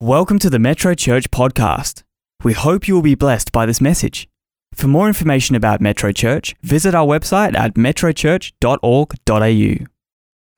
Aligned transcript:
Welcome 0.00 0.38
to 0.38 0.48
the 0.48 0.60
Metro 0.60 0.94
Church 0.94 1.28
podcast. 1.32 2.04
We 2.44 2.52
hope 2.52 2.86
you 2.86 2.94
will 2.94 3.02
be 3.02 3.16
blessed 3.16 3.50
by 3.50 3.66
this 3.66 3.80
message. 3.80 4.28
For 4.72 4.86
more 4.86 5.08
information 5.08 5.56
about 5.56 5.80
Metro 5.80 6.12
Church, 6.12 6.54
visit 6.62 6.94
our 6.94 7.04
website 7.04 7.56
at 7.56 7.74
metrochurch.org.au. 7.74 9.86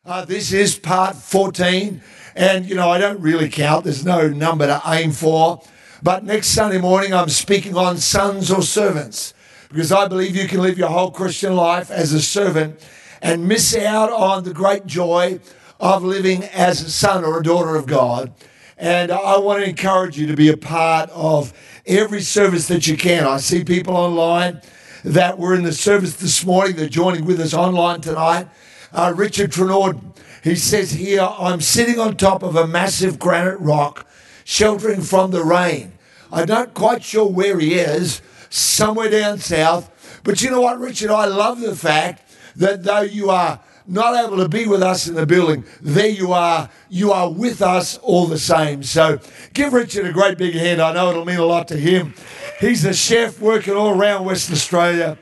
Uh, 0.05 0.25
this 0.27 0.53
is 0.53 0.79
part 0.79 1.17
14, 1.17 2.03
and 2.37 2.69
you 2.69 2.75
know, 2.75 2.91
I 2.91 2.99
don't 2.99 3.23
really 3.23 3.49
count, 3.49 3.85
there's 3.85 4.05
no 4.05 4.29
number 4.29 4.67
to 4.67 4.83
aim 4.85 5.11
for. 5.11 5.63
But 6.03 6.23
next 6.23 6.49
Sunday 6.49 6.77
morning, 6.77 7.15
I'm 7.15 7.31
speaking 7.31 7.79
on 7.79 7.97
sons 7.97 8.51
or 8.51 8.61
servants 8.61 9.33
because 9.71 9.91
I 9.91 10.07
believe 10.07 10.37
you 10.37 10.49
can 10.49 10.61
live 10.61 10.77
your 10.77 10.91
whole 10.91 11.13
Christian 11.13 11.57
life 11.57 11.91
as 11.91 12.13
a 12.13 12.21
servant 12.21 12.87
and 13.23 13.49
miss 13.49 13.75
out 13.75 14.13
on 14.13 14.45
the 14.45 14.53
great 14.53 14.85
joy 14.85 15.41
of 15.81 16.05
living 16.05 16.45
as 16.45 16.83
a 16.83 16.91
son 16.91 17.25
or 17.25 17.41
a 17.41 17.43
daughter 17.43 17.77
of 17.77 17.87
God. 17.87 18.35
And 18.81 19.13
I 19.13 19.37
want 19.37 19.63
to 19.63 19.69
encourage 19.69 20.17
you 20.17 20.27
to 20.29 20.35
be 20.35 20.49
a 20.49 20.57
part 20.57 21.11
of 21.11 21.53
every 21.85 22.23
service 22.23 22.67
that 22.69 22.87
you 22.87 22.97
can. 22.97 23.25
I 23.25 23.37
see 23.37 23.63
people 23.63 23.95
online 23.95 24.63
that 25.05 25.39
were 25.39 25.55
in 25.55 25.65
the 25.65 25.73
service 25.73 26.17
this 26.17 26.47
morning. 26.47 26.77
They're 26.77 26.89
joining 26.89 27.27
with 27.27 27.41
us 27.41 27.53
online 27.53 28.01
tonight. 28.01 28.49
Uh, 28.91 29.13
Richard 29.15 29.53
Trenord, 29.53 30.01
he 30.43 30.57
says 30.57 30.93
here, 30.93 31.21
I'm 31.21 31.61
sitting 31.61 32.01
on 32.01 32.17
top 32.17 32.43
of 32.43 32.57
a 32.57 32.67
massive 32.67 33.19
granite 33.19 33.61
rock, 33.61 34.07
sheltering 34.45 35.03
from 35.03 35.31
the 35.31 35.45
rain. 35.45 35.93
I'm 36.33 36.49
not 36.49 36.73
quite 36.73 37.05
sure 37.05 37.29
where 37.29 37.59
he 37.59 37.75
is, 37.75 38.23
somewhere 38.49 39.11
down 39.11 39.41
south. 39.41 40.21
But 40.25 40.41
you 40.41 40.51
know 40.51 40.63
what, 40.63 40.81
Richard? 40.81 41.11
I 41.11 41.27
love 41.27 41.61
the 41.61 41.77
fact 41.77 42.23
that 42.57 42.85
though 42.85 43.03
you 43.03 43.29
are 43.29 43.61
not 43.87 44.25
able 44.25 44.37
to 44.39 44.49
be 44.49 44.67
with 44.67 44.83
us 44.83 45.09
in 45.09 45.15
the 45.15 45.27
building, 45.27 45.65
there 45.81 46.09
you 46.09 46.33
are. 46.33 46.69
You 46.89 47.13
are 47.13 47.31
with 47.31 47.63
us 47.63 47.99
all 47.99 48.27
the 48.27 48.39
same. 48.39 48.83
So 48.83 49.19
give 49.53 49.73
Richard 49.73 50.07
a 50.07 50.13
great 50.13 50.39
big 50.39 50.55
hand. 50.55 50.81
I 50.81 50.93
know 50.93 51.11
it'll 51.11 51.25
mean 51.25 51.39
a 51.39 51.45
lot 51.45 51.69
to 51.69 51.77
him. 51.77 52.15
He's 52.61 52.85
a 52.85 52.95
chef 52.95 53.41
working 53.41 53.75
all 53.75 53.99
around 53.99 54.25
Western 54.25 54.55
Australia. 54.55 55.19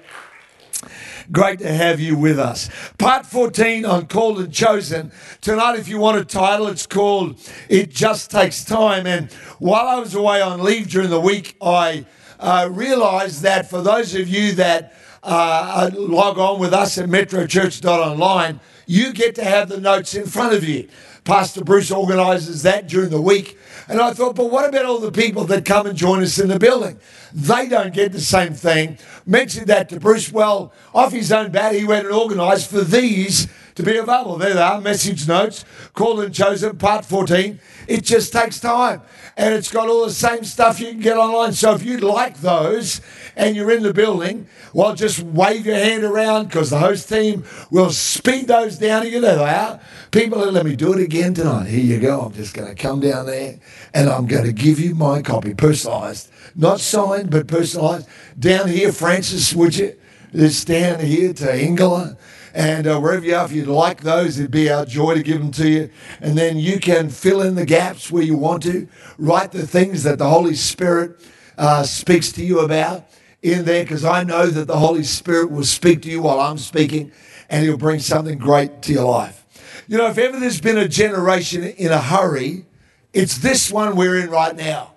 Great 1.30 1.58
to 1.58 1.70
have 1.70 2.00
you 2.00 2.16
with 2.16 2.38
us. 2.38 2.70
Part 2.96 3.26
14 3.26 3.84
on 3.84 4.06
Called 4.06 4.40
and 4.40 4.52
Chosen. 4.52 5.12
Tonight, 5.42 5.78
if 5.78 5.86
you 5.86 5.98
want 5.98 6.16
a 6.16 6.24
title, 6.24 6.68
it's 6.68 6.86
called 6.86 7.38
It 7.68 7.90
Just 7.90 8.30
Takes 8.30 8.64
Time. 8.64 9.06
And 9.06 9.30
while 9.58 9.86
I 9.86 9.98
was 9.98 10.14
away 10.14 10.40
on 10.40 10.62
leave 10.62 10.88
during 10.88 11.10
the 11.10 11.20
week, 11.20 11.54
I 11.60 12.06
uh, 12.40 12.70
realized 12.72 13.42
that 13.42 13.68
for 13.68 13.82
those 13.82 14.14
of 14.14 14.26
you 14.26 14.52
that 14.52 14.94
uh, 15.22 15.90
log 15.94 16.38
on 16.38 16.58
with 16.58 16.72
us 16.72 16.98
at 16.98 17.08
metrochurch.online, 17.08 18.60
you 18.86 19.12
get 19.12 19.34
to 19.36 19.44
have 19.44 19.68
the 19.68 19.80
notes 19.80 20.14
in 20.14 20.26
front 20.26 20.54
of 20.54 20.64
you. 20.64 20.88
Pastor 21.24 21.62
Bruce 21.62 21.90
organises 21.90 22.62
that 22.62 22.88
during 22.88 23.10
the 23.10 23.20
week. 23.20 23.58
And 23.86 24.00
I 24.00 24.12
thought, 24.12 24.34
but 24.34 24.50
what 24.50 24.68
about 24.68 24.86
all 24.86 24.98
the 24.98 25.12
people 25.12 25.44
that 25.44 25.64
come 25.64 25.86
and 25.86 25.96
join 25.96 26.22
us 26.22 26.38
in 26.38 26.48
the 26.48 26.58
building? 26.58 26.98
They 27.34 27.68
don't 27.68 27.92
get 27.92 28.12
the 28.12 28.20
same 28.20 28.54
thing. 28.54 28.98
Mentioned 29.26 29.66
that 29.66 29.90
to 29.90 30.00
Bruce. 30.00 30.32
Well, 30.32 30.72
off 30.94 31.12
his 31.12 31.30
own 31.30 31.50
bat, 31.50 31.74
he 31.74 31.84
went 31.84 32.06
and 32.06 32.14
organised 32.14 32.70
for 32.70 32.82
these 32.82 33.46
to 33.78 33.84
be 33.84 33.96
available. 33.96 34.36
There 34.36 34.54
they 34.54 34.60
are, 34.60 34.80
message 34.80 35.28
notes, 35.28 35.64
called 35.94 36.20
and 36.20 36.34
chosen, 36.34 36.76
part 36.78 37.04
14. 37.04 37.60
It 37.86 38.02
just 38.02 38.32
takes 38.32 38.58
time. 38.58 39.02
And 39.36 39.54
it's 39.54 39.70
got 39.70 39.88
all 39.88 40.04
the 40.04 40.12
same 40.12 40.42
stuff 40.42 40.80
you 40.80 40.88
can 40.88 40.98
get 40.98 41.16
online. 41.16 41.52
So 41.52 41.74
if 41.74 41.84
you'd 41.84 42.02
like 42.02 42.38
those 42.38 43.00
and 43.36 43.54
you're 43.54 43.70
in 43.70 43.84
the 43.84 43.94
building, 43.94 44.48
well, 44.74 44.96
just 44.96 45.20
wave 45.20 45.64
your 45.64 45.76
hand 45.76 46.02
around 46.02 46.46
because 46.46 46.70
the 46.70 46.80
host 46.80 47.08
team 47.08 47.44
will 47.70 47.90
speed 47.90 48.48
those 48.48 48.78
down 48.78 49.02
to 49.02 49.08
you. 49.08 49.20
There 49.20 49.36
they 49.36 49.44
are. 49.44 49.80
People, 50.10 50.40
let 50.50 50.66
me 50.66 50.74
do 50.74 50.92
it 50.92 51.00
again 51.00 51.34
tonight. 51.34 51.68
Here 51.68 51.78
you 51.78 52.00
go. 52.00 52.22
I'm 52.22 52.32
just 52.32 52.54
going 52.54 52.68
to 52.68 52.74
come 52.74 52.98
down 52.98 53.26
there 53.26 53.60
and 53.94 54.10
I'm 54.10 54.26
going 54.26 54.44
to 54.44 54.52
give 54.52 54.80
you 54.80 54.96
my 54.96 55.22
copy, 55.22 55.54
personalised. 55.54 56.30
Not 56.56 56.80
signed, 56.80 57.30
but 57.30 57.46
personalised. 57.46 58.08
Down 58.36 58.66
here, 58.66 58.90
Francis, 58.90 59.54
would 59.54 59.76
you? 59.76 59.96
This 60.32 60.62
down 60.62 61.00
here 61.00 61.32
to 61.32 61.46
Ingela 61.46 62.18
and 62.58 62.88
uh, 62.88 62.98
wherever 62.98 63.24
you 63.24 63.36
are, 63.36 63.44
if 63.44 63.52
you'd 63.52 63.68
like 63.68 64.00
those, 64.00 64.36
it'd 64.36 64.50
be 64.50 64.68
our 64.68 64.84
joy 64.84 65.14
to 65.14 65.22
give 65.22 65.38
them 65.38 65.52
to 65.52 65.68
you. 65.68 65.90
And 66.20 66.36
then 66.36 66.58
you 66.58 66.80
can 66.80 67.08
fill 67.08 67.40
in 67.40 67.54
the 67.54 67.64
gaps 67.64 68.10
where 68.10 68.24
you 68.24 68.36
want 68.36 68.64
to, 68.64 68.88
write 69.16 69.52
the 69.52 69.64
things 69.64 70.02
that 70.02 70.18
the 70.18 70.28
Holy 70.28 70.56
Spirit 70.56 71.24
uh, 71.56 71.84
speaks 71.84 72.32
to 72.32 72.44
you 72.44 72.58
about 72.58 73.04
in 73.42 73.64
there, 73.64 73.84
because 73.84 74.04
I 74.04 74.24
know 74.24 74.48
that 74.48 74.66
the 74.66 74.76
Holy 74.76 75.04
Spirit 75.04 75.52
will 75.52 75.62
speak 75.62 76.02
to 76.02 76.10
you 76.10 76.20
while 76.20 76.40
I'm 76.40 76.58
speaking, 76.58 77.12
and 77.48 77.64
He'll 77.64 77.76
bring 77.76 78.00
something 78.00 78.38
great 78.38 78.82
to 78.82 78.92
your 78.92 79.08
life. 79.08 79.46
You 79.86 79.96
know, 79.96 80.08
if 80.08 80.18
ever 80.18 80.40
there's 80.40 80.60
been 80.60 80.78
a 80.78 80.88
generation 80.88 81.62
in 81.62 81.92
a 81.92 82.00
hurry, 82.00 82.66
it's 83.12 83.38
this 83.38 83.70
one 83.70 83.94
we're 83.94 84.18
in 84.18 84.30
right 84.30 84.56
now. 84.56 84.94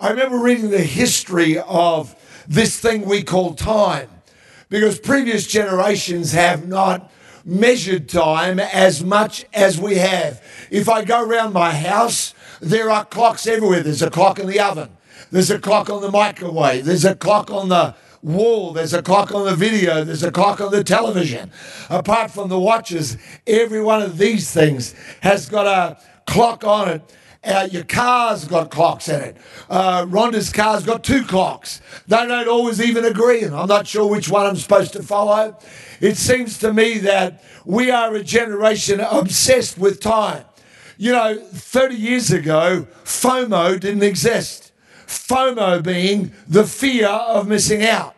I 0.00 0.08
remember 0.08 0.38
reading 0.38 0.70
the 0.70 0.78
history 0.78 1.58
of 1.58 2.16
this 2.48 2.80
thing 2.80 3.04
we 3.04 3.22
call 3.22 3.52
time 3.52 4.08
because 4.72 4.98
previous 4.98 5.46
generations 5.46 6.32
have 6.32 6.66
not 6.66 7.12
measured 7.44 8.08
time 8.08 8.58
as 8.58 9.04
much 9.04 9.44
as 9.52 9.78
we 9.78 9.96
have. 9.96 10.42
If 10.70 10.88
I 10.88 11.04
go 11.04 11.22
around 11.22 11.52
my 11.52 11.74
house, 11.74 12.32
there 12.58 12.90
are 12.90 13.04
clocks 13.04 13.46
everywhere. 13.46 13.82
There's 13.82 14.00
a 14.00 14.08
clock 14.08 14.38
in 14.38 14.46
the 14.46 14.60
oven, 14.60 14.88
there's 15.30 15.50
a 15.50 15.58
clock 15.58 15.90
on 15.90 16.00
the 16.00 16.10
microwave, 16.10 16.86
there's 16.86 17.04
a 17.04 17.14
clock 17.14 17.50
on 17.50 17.68
the 17.68 17.94
wall, 18.22 18.72
there's 18.72 18.94
a 18.94 19.02
clock 19.02 19.34
on 19.34 19.44
the 19.44 19.54
video, 19.54 20.04
there's 20.04 20.22
a 20.22 20.32
clock 20.32 20.58
on 20.58 20.72
the 20.72 20.82
television. 20.82 21.50
Apart 21.90 22.30
from 22.30 22.48
the 22.48 22.58
watches, 22.58 23.18
every 23.46 23.82
one 23.82 24.00
of 24.00 24.16
these 24.16 24.50
things 24.52 24.94
has 25.20 25.50
got 25.50 25.66
a 25.66 26.00
clock 26.26 26.64
on 26.64 26.88
it 26.88 27.16
uh, 27.44 27.68
your 27.70 27.84
car's 27.84 28.44
got 28.44 28.70
clocks 28.70 29.08
in 29.08 29.20
it. 29.20 29.36
Uh, 29.68 30.06
Rhonda's 30.06 30.52
car's 30.52 30.84
got 30.84 31.02
two 31.02 31.24
clocks. 31.24 31.80
They 32.06 32.16
don't 32.16 32.48
always 32.48 32.80
even 32.80 33.04
agree, 33.04 33.42
and 33.42 33.54
I'm 33.54 33.68
not 33.68 33.86
sure 33.86 34.08
which 34.08 34.28
one 34.28 34.46
I'm 34.46 34.56
supposed 34.56 34.92
to 34.92 35.02
follow. 35.02 35.58
It 36.00 36.16
seems 36.16 36.58
to 36.58 36.72
me 36.72 36.98
that 36.98 37.42
we 37.64 37.90
are 37.90 38.14
a 38.14 38.22
generation 38.22 39.00
obsessed 39.00 39.78
with 39.78 40.00
time. 40.00 40.44
You 40.98 41.12
know, 41.12 41.38
30 41.38 41.96
years 41.96 42.30
ago, 42.30 42.86
FOMO 43.04 43.80
didn't 43.80 44.04
exist. 44.04 44.72
FOMO 45.06 45.82
being 45.82 46.32
the 46.46 46.64
fear 46.64 47.08
of 47.08 47.48
missing 47.48 47.84
out. 47.84 48.14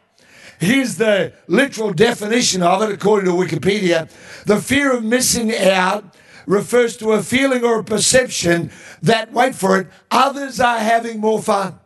Here's 0.59 0.97
the 0.97 1.33
literal 1.47 1.93
definition 1.93 2.63
of 2.63 2.83
it, 2.83 2.91
according 2.93 3.31
to 3.31 3.37
Wikipedia 3.37 4.09
the 4.45 4.61
fear 4.61 4.93
of 4.93 5.03
missing 5.03 5.55
out 5.57 6.05
refers 6.47 6.97
to 6.99 7.13
a 7.13 7.23
feeling 7.23 7.65
or 7.65 7.81
a 7.81 7.85
perception 7.85 8.71
that, 9.03 9.33
wait 9.33 9.55
for 9.55 9.79
it, 9.79 9.89
others 10.11 10.61
are 10.61 10.79
having 10.79 11.21
more 11.21 11.43
fun. 11.43 11.79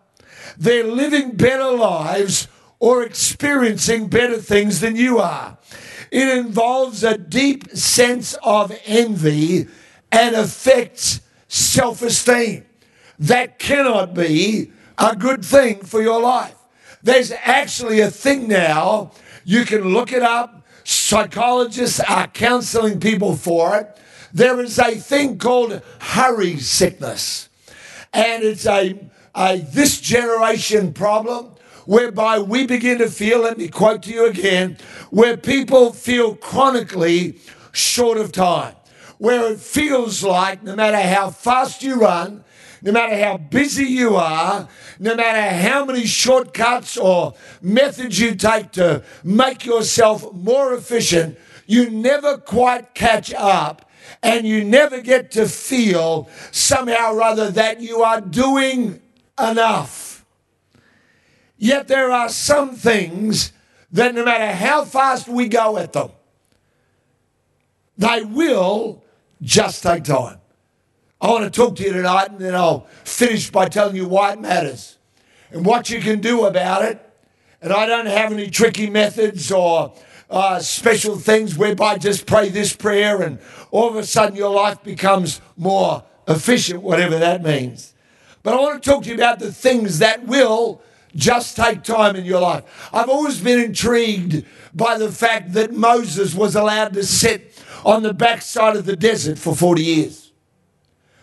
They're 0.56 0.84
living 0.84 1.32
better 1.32 1.70
lives 1.70 2.48
or 2.78 3.02
experiencing 3.02 4.08
better 4.08 4.38
things 4.38 4.80
than 4.80 4.96
you 4.96 5.19
are. 5.19 5.58
It 6.10 6.28
involves 6.28 7.04
a 7.04 7.19
deep 7.19 7.70
sense 7.70 8.34
of 8.42 8.76
envy 8.86 9.69
and 10.10 10.34
affects 10.34 11.20
self 11.48 12.02
esteem. 12.02 12.64
That 13.19 13.58
cannot 13.58 14.14
be 14.14 14.72
a 14.96 15.14
good 15.14 15.44
thing 15.44 15.80
for 15.82 16.00
your 16.02 16.20
life. 16.20 16.54
There's 17.02 17.32
actually 17.32 18.00
a 18.00 18.10
thing 18.10 18.48
now, 18.48 19.12
you 19.44 19.64
can 19.64 19.82
look 19.92 20.12
it 20.12 20.22
up. 20.22 20.66
Psychologists 20.84 22.00
are 22.00 22.26
counseling 22.28 22.98
people 22.98 23.36
for 23.36 23.76
it 23.76 23.98
there 24.32 24.60
is 24.60 24.78
a 24.78 24.94
thing 24.94 25.38
called 25.38 25.82
hurry 26.00 26.58
sickness. 26.58 27.48
And 28.12 28.42
it's 28.42 28.66
a, 28.66 28.98
a 29.34 29.58
this 29.58 30.00
generation 30.00 30.92
problem 30.92 31.52
whereby 31.86 32.38
we 32.38 32.66
begin 32.66 32.98
to 32.98 33.08
feel, 33.08 33.40
let 33.40 33.56
me 33.56 33.68
quote 33.68 34.02
to 34.02 34.10
you 34.10 34.26
again, 34.26 34.76
where 35.10 35.36
people 35.36 35.92
feel 35.92 36.34
chronically 36.34 37.36
short 37.72 38.18
of 38.18 38.32
time. 38.32 38.74
Where 39.16 39.52
it 39.52 39.58
feels 39.58 40.22
like 40.22 40.62
no 40.62 40.76
matter 40.76 41.00
how 41.00 41.30
fast 41.30 41.82
you 41.82 42.00
run, 42.00 42.44
no 42.82 42.92
matter 42.92 43.16
how 43.16 43.38
busy 43.38 43.86
you 43.86 44.16
are, 44.16 44.69
no 44.98 45.14
matter 45.14 45.56
how 45.56 45.84
many 45.84 46.06
shortcuts 46.06 46.96
or 46.96 47.34
methods 47.60 48.20
you 48.20 48.34
take 48.34 48.70
to 48.72 49.02
make 49.24 49.64
yourself 49.64 50.32
more 50.32 50.74
efficient, 50.74 51.38
you 51.66 51.90
never 51.90 52.38
quite 52.38 52.94
catch 52.94 53.32
up 53.34 53.88
and 54.22 54.46
you 54.46 54.64
never 54.64 55.00
get 55.00 55.31
to 55.32 55.46
feel 55.46 56.28
somehow 56.50 57.14
or 57.14 57.22
other 57.22 57.50
that 57.50 57.81
you 57.81 58.02
are 58.02 58.20
doing 58.20 59.00
enough. 59.38 60.25
Yet 61.56 61.88
there 61.88 62.10
are 62.10 62.28
some 62.28 62.75
things 62.76 63.52
that 63.93 64.14
no 64.14 64.25
matter 64.25 64.52
how 64.52 64.84
fast 64.84 65.28
we 65.28 65.49
go 65.49 65.76
at 65.78 65.93
them, 65.93 66.10
they 67.96 68.22
will 68.22 69.02
just 69.43 69.82
take 69.82 70.05
time. 70.05 70.38
I 71.20 71.28
want 71.28 71.44
to 71.44 71.50
talk 71.50 71.76
to 71.76 71.82
you 71.82 71.93
tonight 71.93 72.31
and 72.31 72.38
then 72.38 72.55
I'll 72.55 72.87
finish 73.05 73.50
by 73.50 73.69
telling 73.69 73.96
you 73.96 74.06
why 74.06 74.32
it 74.32 74.40
matters 74.40 74.99
and 75.50 75.66
what 75.66 75.90
you 75.90 76.00
can 76.00 76.20
do 76.20 76.44
about 76.44 76.82
it. 76.82 77.05
And 77.60 77.72
I 77.72 77.87
don't 77.87 78.06
have 78.06 78.32
any 78.32 78.50
tricky 78.50 78.88
methods 78.88 79.50
or 79.50 79.93
uh, 80.30 80.60
special 80.60 81.16
things 81.16 81.56
whereby 81.56 81.98
just 81.98 82.26
pray 82.26 82.48
this 82.48 82.75
prayer 82.75 83.22
and 83.22 83.38
all 83.70 83.88
of 83.88 83.96
a 83.96 84.04
sudden 84.04 84.36
your 84.36 84.50
life 84.50 84.82
becomes 84.82 85.40
more 85.56 86.04
efficient, 86.26 86.82
whatever 86.82 87.19
that 87.19 87.42
means. 87.42 87.94
But 88.42 88.54
I 88.54 88.60
want 88.60 88.82
to 88.82 88.90
talk 88.90 89.04
to 89.04 89.08
you 89.08 89.14
about 89.14 89.38
the 89.38 89.52
things 89.52 89.98
that 89.98 90.26
will 90.26 90.82
just 91.14 91.56
take 91.56 91.82
time 91.82 92.16
in 92.16 92.25
your 92.25 92.40
life. 92.40 92.64
I've 92.92 93.08
always 93.08 93.40
been 93.40 93.60
intrigued 93.60 94.44
by 94.75 94.98
the 94.98 95.10
fact 95.10 95.54
that 95.54 95.72
Moses 95.72 96.34
was 96.34 96.54
allowed 96.54 96.92
to 96.94 97.04
sit 97.04 97.62
on 97.84 98.02
the 98.02 98.14
backside 98.14 98.76
of 98.76 98.84
the 98.84 98.96
desert 98.96 99.38
for 99.38 99.54
40 99.54 99.82
years. 99.82 100.32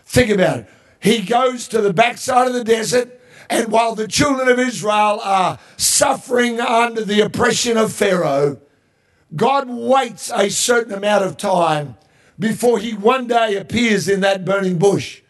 Think 0.04 0.30
about 0.30 0.60
it. 0.60 0.66
He 1.00 1.22
goes 1.22 1.68
to 1.68 1.80
the 1.80 1.92
backside 1.92 2.48
of 2.48 2.54
the 2.54 2.64
desert, 2.64 3.20
and 3.48 3.68
while 3.68 3.94
the 3.94 4.08
children 4.08 4.48
of 4.48 4.58
Israel 4.58 5.20
are 5.22 5.58
suffering 5.76 6.60
under 6.60 7.04
the 7.04 7.20
oppression 7.20 7.76
of 7.76 7.92
Pharaoh, 7.92 8.60
God 9.34 9.68
waits 9.68 10.30
a 10.30 10.48
certain 10.50 10.92
amount 10.92 11.24
of 11.24 11.36
time 11.36 11.96
before 12.38 12.78
he 12.78 12.94
one 12.94 13.26
day 13.26 13.56
appears 13.56 14.08
in 14.08 14.20
that 14.20 14.44
burning 14.44 14.78
bush. 14.78 15.22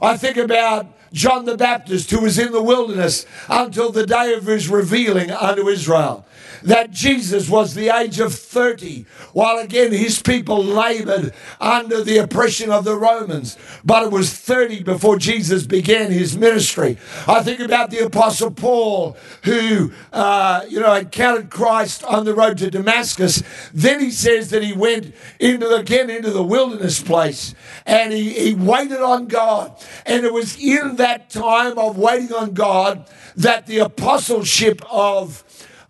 I 0.00 0.16
think 0.16 0.36
about 0.36 0.86
John 1.12 1.44
the 1.44 1.56
Baptist, 1.56 2.10
who 2.10 2.20
was 2.20 2.38
in 2.38 2.52
the 2.52 2.62
wilderness 2.62 3.26
until 3.48 3.92
the 3.92 4.06
day 4.06 4.34
of 4.34 4.46
his 4.46 4.68
revealing 4.68 5.30
unto 5.30 5.68
Israel 5.68 6.26
that 6.64 6.90
Jesus 6.90 7.48
was 7.48 7.74
the 7.74 7.90
age 7.90 8.18
of 8.20 8.34
30, 8.34 9.06
while 9.32 9.58
again 9.58 9.92
his 9.92 10.20
people 10.20 10.62
labored 10.62 11.32
under 11.60 12.02
the 12.02 12.18
oppression 12.18 12.70
of 12.70 12.84
the 12.84 12.96
Romans. 12.96 13.56
But 13.84 14.04
it 14.04 14.10
was 14.10 14.32
30 14.32 14.82
before 14.82 15.18
Jesus 15.18 15.66
began 15.66 16.10
his 16.10 16.36
ministry. 16.36 16.98
I 17.28 17.42
think 17.42 17.60
about 17.60 17.90
the 17.90 18.04
Apostle 18.04 18.50
Paul, 18.50 19.16
who, 19.44 19.92
uh, 20.12 20.64
you 20.68 20.80
know, 20.80 20.94
encountered 20.94 21.50
Christ 21.50 22.02
on 22.04 22.24
the 22.24 22.34
road 22.34 22.58
to 22.58 22.70
Damascus. 22.70 23.42
Then 23.72 24.00
he 24.00 24.10
says 24.10 24.50
that 24.50 24.62
he 24.62 24.72
went 24.72 25.14
into 25.38 25.68
the, 25.68 25.76
again 25.76 26.08
into 26.08 26.30
the 26.30 26.42
wilderness 26.42 27.02
place 27.02 27.54
and 27.84 28.12
he, 28.12 28.30
he 28.30 28.54
waited 28.54 29.00
on 29.00 29.26
God. 29.26 29.78
And 30.06 30.24
it 30.24 30.32
was 30.32 30.56
in 30.56 30.96
that 30.96 31.28
time 31.28 31.78
of 31.78 31.98
waiting 31.98 32.32
on 32.32 32.54
God 32.54 33.06
that 33.36 33.66
the 33.66 33.78
apostleship 33.78 34.80
of 34.90 35.43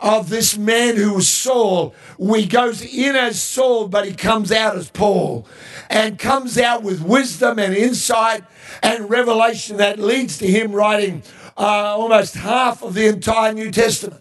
of 0.05 0.29
this 0.29 0.59
man 0.59 0.97
who 0.97 1.15
was 1.15 1.27
Saul. 1.27 1.95
He 2.19 2.45
goes 2.45 2.83
in 2.83 3.17
as 3.17 3.41
Saul, 3.41 3.89
but 3.89 4.07
he 4.07 4.13
comes 4.13 4.53
out 4.53 4.77
as 4.77 4.91
Paul 4.91 5.49
and 5.89 6.19
comes 6.19 6.59
out 6.59 6.83
with 6.83 7.01
wisdom 7.01 7.59
and 7.59 7.75
insight 7.75 8.45
and 8.83 9.09
revelation 9.09 9.79
that 9.79 9.99
leads 9.99 10.37
to 10.39 10.47
him 10.47 10.73
writing 10.73 11.23
uh, 11.57 11.97
almost 11.97 12.35
half 12.35 12.83
of 12.83 12.93
the 12.93 13.07
entire 13.07 13.55
New 13.55 13.71
Testament 13.71 14.21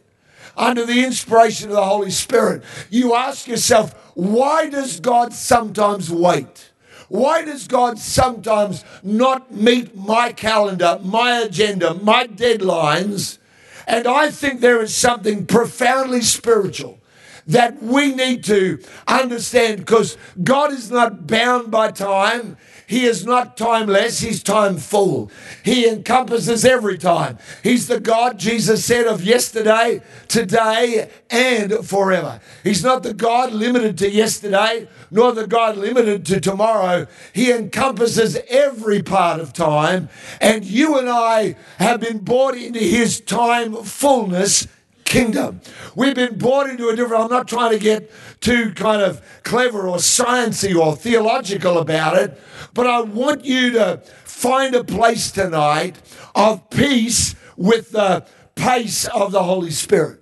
under 0.56 0.86
the 0.86 1.04
inspiration 1.04 1.68
of 1.68 1.76
the 1.76 1.86
Holy 1.86 2.12
Spirit. 2.12 2.64
You 2.90 3.14
ask 3.14 3.46
yourself, 3.46 3.94
why 4.16 4.70
does 4.70 5.02
God 5.02 5.34
sometimes 5.34 6.10
wait? 6.10 6.72
Why 7.10 7.44
does 7.44 7.68
God 7.68 8.00
sometimes 8.00 8.86
not 9.04 9.54
meet 9.54 9.98
my 9.98 10.32
calendar, 10.32 10.98
my 11.04 11.40
agenda, 11.40 11.94
my 11.96 12.26
deadlines? 12.26 13.40
And 13.88 14.08
I 14.08 14.30
think 14.30 14.62
there 14.62 14.82
is 14.82 14.96
something 14.96 15.46
profoundly 15.46 16.22
spiritual 16.22 17.00
that 17.48 17.82
we 17.82 18.14
need 18.14 18.44
to 18.46 18.80
understand 19.08 19.80
because 19.80 20.18
God 20.42 20.72
is 20.72 20.90
not 20.90 21.28
bound 21.28 21.72
by 21.72 21.92
time. 21.92 22.58
He 22.94 23.06
is 23.06 23.26
not 23.26 23.58
timeless, 23.58 24.20
He's 24.20 24.44
time 24.44 24.78
full. 24.78 25.32
He 25.66 25.90
encompasses 25.90 26.64
every 26.64 27.00
time. 27.00 27.40
He's 27.64 27.88
the 27.88 28.00
God, 28.00 28.38
Jesus 28.38 28.86
said, 28.86 29.08
of 29.08 29.24
yesterday, 29.24 30.04
today, 30.28 31.10
and 31.32 31.84
forever. 31.84 32.40
He's 32.64 32.84
not 32.84 33.02
the 33.02 33.16
God 33.16 33.52
limited 33.52 33.98
to 33.98 34.12
yesterday, 34.12 34.88
nor 35.10 35.32
the 35.32 35.48
God 35.48 35.76
limited 35.76 36.24
to 36.28 36.40
tomorrow. 36.40 37.08
He 37.34 37.52
encompasses 37.52 38.38
every 38.48 39.02
part 39.02 39.40
of 39.40 39.54
time, 39.54 40.10
and 40.40 40.64
you 40.64 41.00
and 41.00 41.10
I 41.10 41.56
have 41.80 42.00
been 42.00 42.20
brought 42.20 42.56
into 42.56 42.78
His 42.78 43.20
time 43.20 43.74
fullness 43.74 44.68
kingdom. 45.14 45.62
We've 45.96 46.16
been 46.16 46.40
brought 46.40 46.72
into 46.72 46.90
a 46.90 46.96
different, 46.96 47.24
I'm 47.24 47.30
not 47.30 47.48
trying 47.48 47.72
to 47.72 47.78
get 47.78 48.10
too 48.42 48.74
kind 48.74 49.00
of 49.00 49.22
clever 49.44 49.88
or 49.88 49.98
sciencey 49.98 50.76
or 50.76 50.96
theological 50.96 51.78
about 51.78 52.18
it, 52.18 52.42
but 52.74 52.88
I 52.88 53.02
want 53.02 53.46
you 53.46 53.72
to 53.74 53.98
find 54.24 54.74
a 54.74 54.84
place 54.84 55.30
tonight 55.30 55.98
of 56.34 56.68
peace 56.72 57.36
with 57.56 57.92
the 57.92 58.26
pace 58.56 59.06
of 59.06 59.32
the 59.32 59.44
Holy 59.44 59.70
Spirit. 59.70 60.20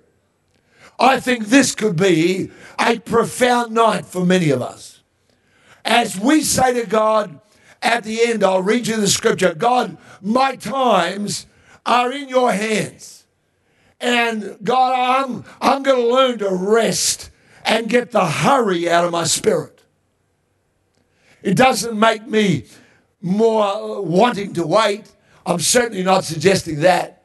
I 0.98 1.20
think 1.20 1.46
this 1.46 1.74
could 1.74 1.96
be 1.96 2.50
a 2.78 2.98
profound 2.98 3.72
night 3.72 4.04
for 4.04 4.26
many 4.26 4.50
of 4.50 4.60
us. 4.60 5.00
As 5.86 6.20
we 6.20 6.42
say 6.42 6.74
to 6.74 6.86
God 6.86 7.40
at 7.80 8.04
the 8.04 8.20
end, 8.26 8.44
I'll 8.44 8.62
read 8.62 8.86
you 8.86 8.98
the 8.98 9.08
scripture 9.08 9.54
God, 9.54 9.96
my 10.20 10.54
times 10.56 11.46
are 11.86 12.12
in 12.12 12.28
your 12.28 12.52
hands. 12.52 13.21
And 14.02 14.58
God, 14.64 15.24
I'm, 15.24 15.44
I'm 15.60 15.84
going 15.84 16.02
to 16.02 16.12
learn 16.12 16.38
to 16.38 16.50
rest 16.50 17.30
and 17.64 17.88
get 17.88 18.10
the 18.10 18.26
hurry 18.26 18.90
out 18.90 19.04
of 19.04 19.12
my 19.12 19.24
spirit. 19.24 19.80
It 21.42 21.56
doesn't 21.56 21.98
make 21.98 22.26
me 22.26 22.64
more 23.20 24.02
wanting 24.02 24.54
to 24.54 24.66
wait. 24.66 25.10
I'm 25.46 25.60
certainly 25.60 26.02
not 26.02 26.24
suggesting 26.24 26.80
that. 26.80 27.22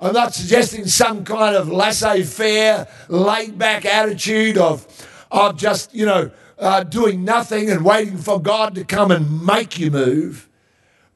I'm 0.00 0.14
not 0.14 0.32
suggesting 0.32 0.86
some 0.86 1.24
kind 1.24 1.56
of 1.56 1.68
laissez 1.68 2.22
faire, 2.22 2.86
laid 3.08 3.58
back 3.58 3.84
attitude 3.84 4.56
of, 4.56 4.86
of 5.30 5.56
just, 5.56 5.92
you 5.92 6.06
know, 6.06 6.30
uh, 6.58 6.84
doing 6.84 7.24
nothing 7.24 7.70
and 7.70 7.84
waiting 7.84 8.16
for 8.16 8.40
God 8.40 8.76
to 8.76 8.84
come 8.84 9.10
and 9.10 9.44
make 9.44 9.78
you 9.78 9.90
move. 9.90 10.48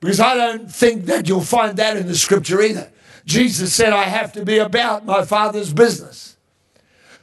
Because 0.00 0.18
I 0.20 0.34
don't 0.34 0.70
think 0.70 1.06
that 1.06 1.28
you'll 1.28 1.40
find 1.40 1.76
that 1.76 1.96
in 1.96 2.06
the 2.06 2.16
scripture 2.16 2.60
either. 2.60 2.90
Jesus 3.24 3.74
said, 3.74 3.92
I 3.92 4.04
have 4.04 4.32
to 4.34 4.44
be 4.44 4.58
about 4.58 5.06
my 5.06 5.24
Father's 5.24 5.72
business. 5.72 6.36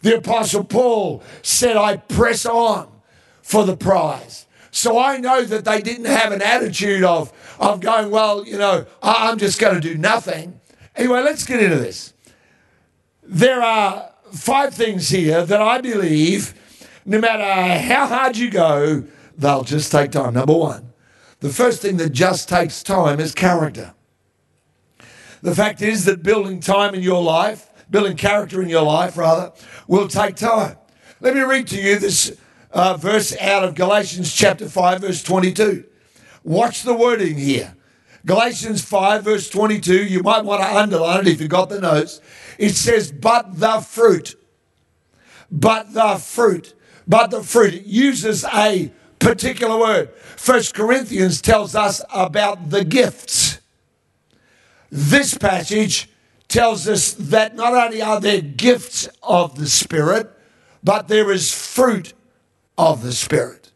The 0.01 0.17
Apostle 0.17 0.63
Paul 0.63 1.23
said, 1.43 1.77
I 1.77 1.97
press 1.97 2.45
on 2.45 2.89
for 3.43 3.65
the 3.65 3.77
prize. 3.77 4.47
So 4.71 4.97
I 4.97 5.17
know 5.17 5.43
that 5.43 5.65
they 5.65 5.81
didn't 5.81 6.05
have 6.05 6.31
an 6.31 6.41
attitude 6.41 7.03
of, 7.03 7.31
of 7.59 7.81
going, 7.81 8.09
well, 8.09 8.47
you 8.47 8.57
know, 8.57 8.85
I'm 9.03 9.37
just 9.37 9.59
going 9.59 9.75
to 9.75 9.81
do 9.81 9.97
nothing. 9.97 10.59
Anyway, 10.95 11.21
let's 11.21 11.45
get 11.45 11.61
into 11.61 11.75
this. 11.75 12.13
There 13.23 13.61
are 13.61 14.11
five 14.31 14.73
things 14.73 15.09
here 15.09 15.45
that 15.45 15.61
I 15.61 15.81
believe, 15.81 16.53
no 17.05 17.19
matter 17.19 17.83
how 17.83 18.07
hard 18.07 18.37
you 18.37 18.49
go, 18.49 19.03
they'll 19.37 19.63
just 19.63 19.91
take 19.91 20.11
time. 20.11 20.33
Number 20.33 20.55
one, 20.55 20.93
the 21.41 21.49
first 21.49 21.81
thing 21.81 21.97
that 21.97 22.11
just 22.11 22.49
takes 22.49 22.81
time 22.81 23.19
is 23.19 23.33
character. 23.33 23.93
The 25.41 25.55
fact 25.55 25.81
is 25.81 26.05
that 26.05 26.23
building 26.23 26.59
time 26.59 26.93
in 26.93 27.01
your 27.01 27.21
life, 27.21 27.69
building 27.89 28.15
character 28.15 28.61
in 28.61 28.69
your 28.69 28.83
life, 28.83 29.17
rather, 29.17 29.51
will 29.87 30.07
take 30.07 30.35
time. 30.35 30.77
Let 31.19 31.35
me 31.35 31.41
read 31.41 31.67
to 31.67 31.81
you 31.81 31.99
this 31.99 32.37
uh, 32.71 32.97
verse 32.97 33.35
out 33.37 33.63
of 33.63 33.75
Galatians 33.75 34.33
chapter 34.33 34.69
5, 34.69 35.01
verse 35.01 35.23
22. 35.23 35.85
Watch 36.43 36.83
the 36.83 36.93
wording 36.93 37.37
here. 37.37 37.75
Galatians 38.25 38.83
5, 38.83 39.23
verse 39.23 39.49
22. 39.49 40.05
You 40.05 40.21
might 40.21 40.45
want 40.45 40.61
to 40.61 40.67
underline 40.67 41.21
it 41.21 41.27
if 41.27 41.41
you 41.41 41.47
got 41.47 41.69
the 41.69 41.81
notes. 41.81 42.21
It 42.57 42.75
says, 42.75 43.11
But 43.11 43.59
the 43.59 43.79
fruit, 43.79 44.35
but 45.49 45.93
the 45.93 46.17
fruit, 46.17 46.73
but 47.07 47.31
the 47.31 47.43
fruit. 47.43 47.73
It 47.73 47.85
uses 47.85 48.45
a 48.45 48.91
particular 49.19 49.77
word. 49.77 50.13
First 50.37 50.73
Corinthians 50.73 51.41
tells 51.41 51.75
us 51.75 52.01
about 52.13 52.69
the 52.69 52.83
gifts. 52.83 53.60
This 54.91 55.37
passage 55.37 56.09
tells 56.49 56.87
us 56.87 57.13
that 57.13 57.55
not 57.55 57.73
only 57.73 58.01
are 58.01 58.19
there 58.19 58.41
gifts 58.41 59.07
of 59.23 59.57
the 59.57 59.67
Spirit, 59.67 60.29
but 60.83 61.07
there 61.07 61.31
is 61.31 61.53
fruit 61.53 62.13
of 62.77 63.01
the 63.01 63.13
Spirit. 63.13 63.71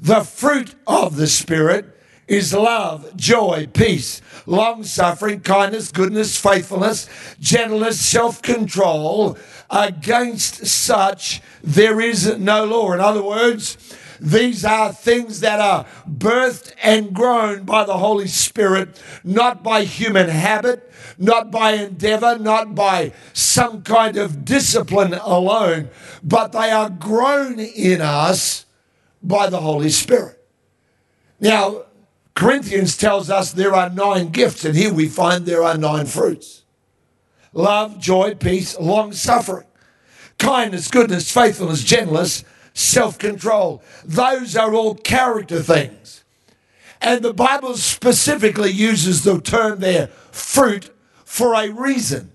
The 0.00 0.22
fruit 0.22 0.74
of 0.86 1.16
the 1.16 1.28
Spirit 1.28 1.96
is 2.26 2.52
love, 2.52 3.16
joy, 3.16 3.68
peace, 3.72 4.20
long 4.44 4.82
suffering, 4.82 5.40
kindness, 5.40 5.92
goodness, 5.92 6.36
faithfulness, 6.36 7.08
gentleness, 7.38 8.00
self 8.00 8.42
control. 8.42 9.38
Against 9.70 10.66
such 10.66 11.42
there 11.62 12.00
is 12.00 12.38
no 12.38 12.64
law. 12.64 12.92
In 12.92 13.00
other 13.00 13.22
words, 13.22 13.76
these 14.20 14.64
are 14.64 14.92
things 14.92 15.40
that 15.40 15.60
are 15.60 15.86
birthed 16.08 16.72
and 16.82 17.14
grown 17.14 17.64
by 17.64 17.84
the 17.84 17.98
Holy 17.98 18.28
Spirit, 18.28 19.00
not 19.24 19.62
by 19.62 19.84
human 19.84 20.28
habit, 20.28 20.90
not 21.18 21.50
by 21.50 21.72
endeavor, 21.72 22.38
not 22.38 22.74
by 22.74 23.12
some 23.32 23.82
kind 23.82 24.16
of 24.16 24.44
discipline 24.44 25.14
alone, 25.14 25.88
but 26.22 26.52
they 26.52 26.70
are 26.70 26.90
grown 26.90 27.58
in 27.58 28.00
us 28.00 28.66
by 29.22 29.48
the 29.48 29.60
Holy 29.60 29.90
Spirit. 29.90 30.42
Now, 31.40 31.82
Corinthians 32.34 32.96
tells 32.96 33.30
us 33.30 33.52
there 33.52 33.74
are 33.74 33.90
nine 33.90 34.28
gifts, 34.28 34.64
and 34.64 34.76
here 34.76 34.92
we 34.92 35.08
find 35.08 35.46
there 35.46 35.62
are 35.62 35.76
nine 35.76 36.06
fruits 36.06 36.62
love, 37.52 37.98
joy, 37.98 38.34
peace, 38.34 38.78
long 38.78 39.12
suffering, 39.12 39.66
kindness, 40.38 40.88
goodness, 40.88 41.32
faithfulness, 41.32 41.82
gentleness 41.82 42.44
self 42.76 43.18
control. 43.18 43.82
Those 44.04 44.54
are 44.54 44.74
all 44.74 44.94
character 44.94 45.62
things. 45.62 46.24
And 47.00 47.22
the 47.22 47.32
Bible 47.32 47.76
specifically 47.76 48.70
uses 48.70 49.24
the 49.24 49.40
term 49.40 49.80
there, 49.80 50.08
fruit, 50.30 50.90
for 51.24 51.54
a 51.54 51.70
reason. 51.70 52.32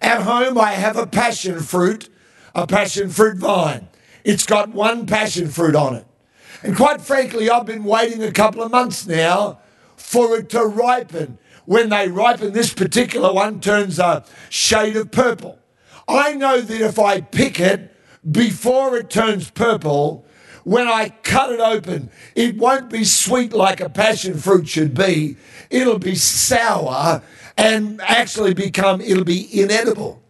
At 0.00 0.22
home, 0.22 0.58
I 0.58 0.72
have 0.72 0.96
a 0.96 1.06
passion 1.06 1.60
fruit, 1.60 2.08
a 2.54 2.66
passion 2.66 3.08
fruit 3.08 3.38
vine. 3.38 3.88
It's 4.24 4.46
got 4.46 4.70
one 4.70 5.06
passion 5.06 5.48
fruit 5.48 5.74
on 5.74 5.96
it. 5.96 6.06
And 6.62 6.76
quite 6.76 7.00
frankly, 7.00 7.50
I've 7.50 7.66
been 7.66 7.84
waiting 7.84 8.22
a 8.22 8.32
couple 8.32 8.62
of 8.62 8.70
months 8.70 9.06
now 9.06 9.58
for 9.96 10.36
it 10.36 10.50
to 10.50 10.64
ripen. 10.64 11.38
When 11.66 11.88
they 11.88 12.08
ripen, 12.08 12.52
this 12.52 12.72
particular 12.72 13.32
one 13.32 13.60
turns 13.60 13.98
a 13.98 14.24
shade 14.50 14.96
of 14.96 15.10
purple. 15.10 15.58
I 16.06 16.34
know 16.34 16.60
that 16.60 16.80
if 16.80 16.98
I 16.98 17.20
pick 17.20 17.58
it 17.58 17.93
before 18.30 18.96
it 18.96 19.10
turns 19.10 19.50
purple, 19.50 20.24
when 20.64 20.88
I 20.88 21.10
cut 21.22 21.52
it 21.52 21.60
open, 21.60 22.10
it 22.34 22.56
won't 22.56 22.88
be 22.88 23.04
sweet 23.04 23.52
like 23.52 23.80
a 23.80 23.90
passion 23.90 24.38
fruit 24.38 24.66
should 24.66 24.94
be. 24.94 25.36
It'll 25.68 25.98
be 25.98 26.14
sour 26.14 27.22
and 27.56 28.00
actually 28.00 28.54
become, 28.54 29.00
it'll 29.00 29.24
be 29.24 29.60
inedible. 29.60 30.22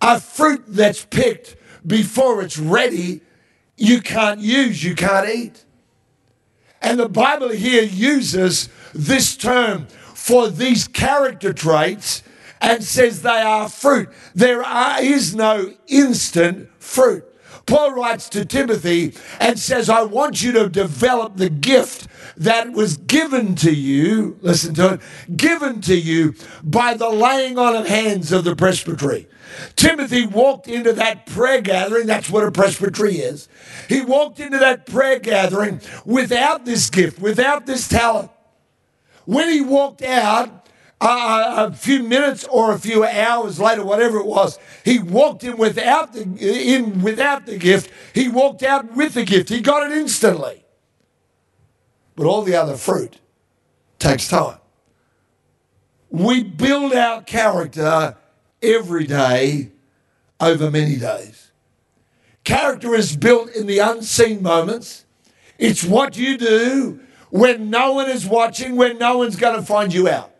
A 0.00 0.20
fruit 0.20 0.64
that's 0.66 1.04
picked 1.04 1.56
before 1.86 2.42
it's 2.42 2.58
ready, 2.58 3.20
you 3.76 4.00
can't 4.00 4.40
use, 4.40 4.82
you 4.82 4.94
can't 4.94 5.28
eat. 5.28 5.64
And 6.82 6.98
the 6.98 7.08
Bible 7.08 7.50
here 7.50 7.84
uses 7.84 8.68
this 8.92 9.36
term 9.36 9.86
for 10.14 10.48
these 10.48 10.88
character 10.88 11.52
traits 11.52 12.22
and 12.60 12.82
says 12.82 13.22
they 13.22 13.30
are 13.40 13.68
fruit. 13.68 14.08
There 14.34 14.62
are, 14.62 15.00
is 15.00 15.34
no 15.34 15.72
instant 15.86 16.68
fruit. 16.84 17.24
Paul 17.66 17.94
writes 17.94 18.28
to 18.30 18.44
Timothy 18.44 19.14
and 19.40 19.58
says, 19.58 19.88
I 19.88 20.02
want 20.02 20.42
you 20.42 20.52
to 20.52 20.68
develop 20.68 21.36
the 21.36 21.48
gift 21.48 22.08
that 22.36 22.72
was 22.72 22.98
given 22.98 23.54
to 23.56 23.72
you, 23.74 24.38
listen 24.42 24.74
to 24.74 24.94
it, 24.94 25.00
given 25.36 25.80
to 25.82 25.94
you 25.94 26.34
by 26.62 26.94
the 26.94 27.08
laying 27.08 27.58
on 27.58 27.74
of 27.74 27.86
hands 27.86 28.32
of 28.32 28.44
the 28.44 28.54
presbytery. 28.54 29.28
Timothy 29.76 30.26
walked 30.26 30.68
into 30.68 30.92
that 30.94 31.26
prayer 31.26 31.60
gathering. 31.60 32.06
That's 32.06 32.28
what 32.28 32.44
a 32.44 32.50
presbytery 32.50 33.16
is. 33.16 33.48
He 33.88 34.02
walked 34.02 34.40
into 34.40 34.58
that 34.58 34.84
prayer 34.84 35.18
gathering 35.18 35.80
without 36.04 36.64
this 36.64 36.90
gift, 36.90 37.20
without 37.20 37.64
this 37.64 37.88
talent. 37.88 38.30
When 39.26 39.48
he 39.48 39.60
walked 39.60 40.02
out, 40.02 40.63
uh, 41.04 41.68
a 41.70 41.72
few 41.74 42.02
minutes 42.02 42.44
or 42.44 42.72
a 42.72 42.78
few 42.78 43.04
hours 43.04 43.60
later, 43.60 43.84
whatever 43.84 44.18
it 44.18 44.26
was, 44.26 44.58
he 44.84 44.98
walked 44.98 45.44
in 45.44 45.58
without 45.58 46.14
the 46.14 46.22
in 46.22 47.02
without 47.02 47.44
the 47.44 47.58
gift. 47.58 47.90
He 48.14 48.28
walked 48.28 48.62
out 48.62 48.96
with 48.96 49.12
the 49.12 49.24
gift. 49.24 49.50
He 49.50 49.60
got 49.60 49.90
it 49.90 49.96
instantly. 49.96 50.64
But 52.16 52.26
all 52.26 52.42
the 52.42 52.56
other 52.56 52.76
fruit 52.76 53.18
takes 53.98 54.28
time. 54.28 54.58
We 56.08 56.42
build 56.42 56.94
our 56.94 57.22
character 57.22 58.16
every 58.62 59.06
day 59.06 59.72
over 60.40 60.70
many 60.70 60.96
days. 60.96 61.50
Character 62.44 62.94
is 62.94 63.14
built 63.16 63.50
in 63.50 63.66
the 63.66 63.78
unseen 63.78 64.42
moments. 64.42 65.04
It's 65.58 65.84
what 65.84 66.16
you 66.16 66.38
do 66.38 67.00
when 67.30 67.68
no 67.68 67.92
one 67.92 68.08
is 68.08 68.24
watching, 68.24 68.76
when 68.76 68.96
no 68.98 69.18
one's 69.18 69.36
going 69.36 69.56
to 69.56 69.62
find 69.62 69.92
you 69.92 70.08
out. 70.08 70.33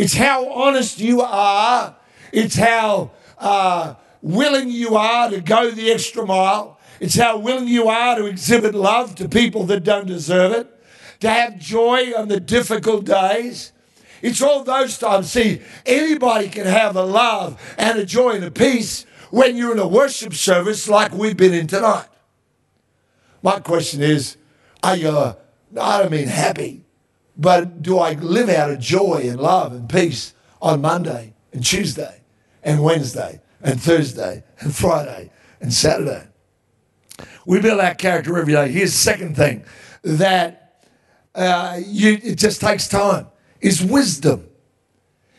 It's 0.00 0.14
how 0.14 0.50
honest 0.50 0.98
you 0.98 1.20
are. 1.20 1.94
It's 2.32 2.56
how 2.56 3.10
uh, 3.36 3.96
willing 4.22 4.70
you 4.70 4.96
are 4.96 5.28
to 5.28 5.42
go 5.42 5.70
the 5.70 5.92
extra 5.92 6.24
mile. 6.24 6.80
It's 7.00 7.16
how 7.16 7.36
willing 7.36 7.68
you 7.68 7.90
are 7.90 8.16
to 8.16 8.24
exhibit 8.24 8.74
love 8.74 9.14
to 9.16 9.28
people 9.28 9.64
that 9.64 9.84
don't 9.84 10.06
deserve 10.06 10.52
it, 10.52 10.82
to 11.20 11.28
have 11.28 11.58
joy 11.58 12.14
on 12.16 12.28
the 12.28 12.40
difficult 12.40 13.04
days. 13.04 13.72
It's 14.22 14.40
all 14.40 14.64
those 14.64 14.96
times. 14.96 15.32
See, 15.32 15.60
anybody 15.84 16.48
can 16.48 16.64
have 16.64 16.96
a 16.96 17.04
love 17.04 17.60
and 17.76 17.98
a 17.98 18.06
joy 18.06 18.36
and 18.36 18.44
a 18.44 18.50
peace 18.50 19.04
when 19.30 19.54
you're 19.54 19.72
in 19.72 19.78
a 19.78 19.86
worship 19.86 20.32
service 20.32 20.88
like 20.88 21.12
we've 21.12 21.36
been 21.36 21.52
in 21.52 21.66
tonight. 21.66 22.08
My 23.42 23.60
question 23.60 24.00
is, 24.00 24.38
are 24.82 24.96
you, 24.96 25.10
I 25.10 25.98
don't 25.98 26.10
mean 26.10 26.28
happy, 26.28 26.86
but 27.40 27.80
do 27.80 27.98
I 27.98 28.12
live 28.12 28.50
out 28.50 28.70
of 28.70 28.78
joy 28.78 29.22
and 29.24 29.40
love 29.40 29.72
and 29.72 29.88
peace 29.88 30.34
on 30.60 30.82
Monday 30.82 31.32
and 31.54 31.64
Tuesday 31.64 32.20
and 32.62 32.82
Wednesday 32.82 33.40
and 33.62 33.80
Thursday 33.80 34.44
and 34.58 34.74
Friday 34.74 35.30
and 35.58 35.72
Saturday? 35.72 36.28
We 37.46 37.60
build 37.62 37.80
our 37.80 37.94
character 37.94 38.38
every 38.38 38.52
day. 38.52 38.70
Here's 38.70 38.92
the 38.92 38.98
second 38.98 39.36
thing 39.36 39.64
that 40.02 40.84
uh, 41.34 41.80
you, 41.82 42.18
it 42.22 42.36
just 42.36 42.60
takes 42.60 42.86
time 42.86 43.26
is 43.62 43.82
wisdom. 43.82 44.46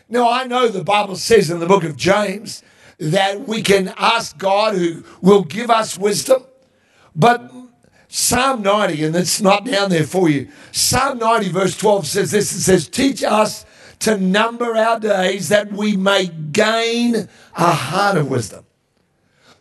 Now, 0.09 0.27
I 0.29 0.45
know 0.45 0.69
the 0.69 0.83
Bible 0.83 1.15
says 1.15 1.51
in 1.51 1.59
the 1.59 1.67
book 1.67 1.83
of 1.83 1.97
James 1.97 2.63
that 2.97 3.47
we 3.47 3.61
can 3.61 3.93
ask 3.95 4.37
God 4.39 4.73
who 4.73 5.03
will 5.21 5.43
give 5.43 5.69
us 5.69 5.99
wisdom, 5.99 6.45
but 7.15 7.51
Psalm 8.13 8.61
90, 8.61 9.05
and 9.05 9.15
it's 9.15 9.39
not 9.39 9.63
down 9.63 9.89
there 9.89 10.03
for 10.03 10.27
you. 10.27 10.49
Psalm 10.73 11.17
90, 11.19 11.47
verse 11.47 11.77
12 11.77 12.05
says 12.05 12.31
this 12.31 12.51
it 12.51 12.59
says, 12.59 12.89
Teach 12.89 13.23
us 13.23 13.65
to 13.99 14.17
number 14.17 14.75
our 14.75 14.99
days 14.99 15.47
that 15.47 15.71
we 15.71 15.95
may 15.95 16.27
gain 16.27 17.29
a 17.55 17.71
heart 17.71 18.17
of 18.17 18.29
wisdom. 18.29 18.65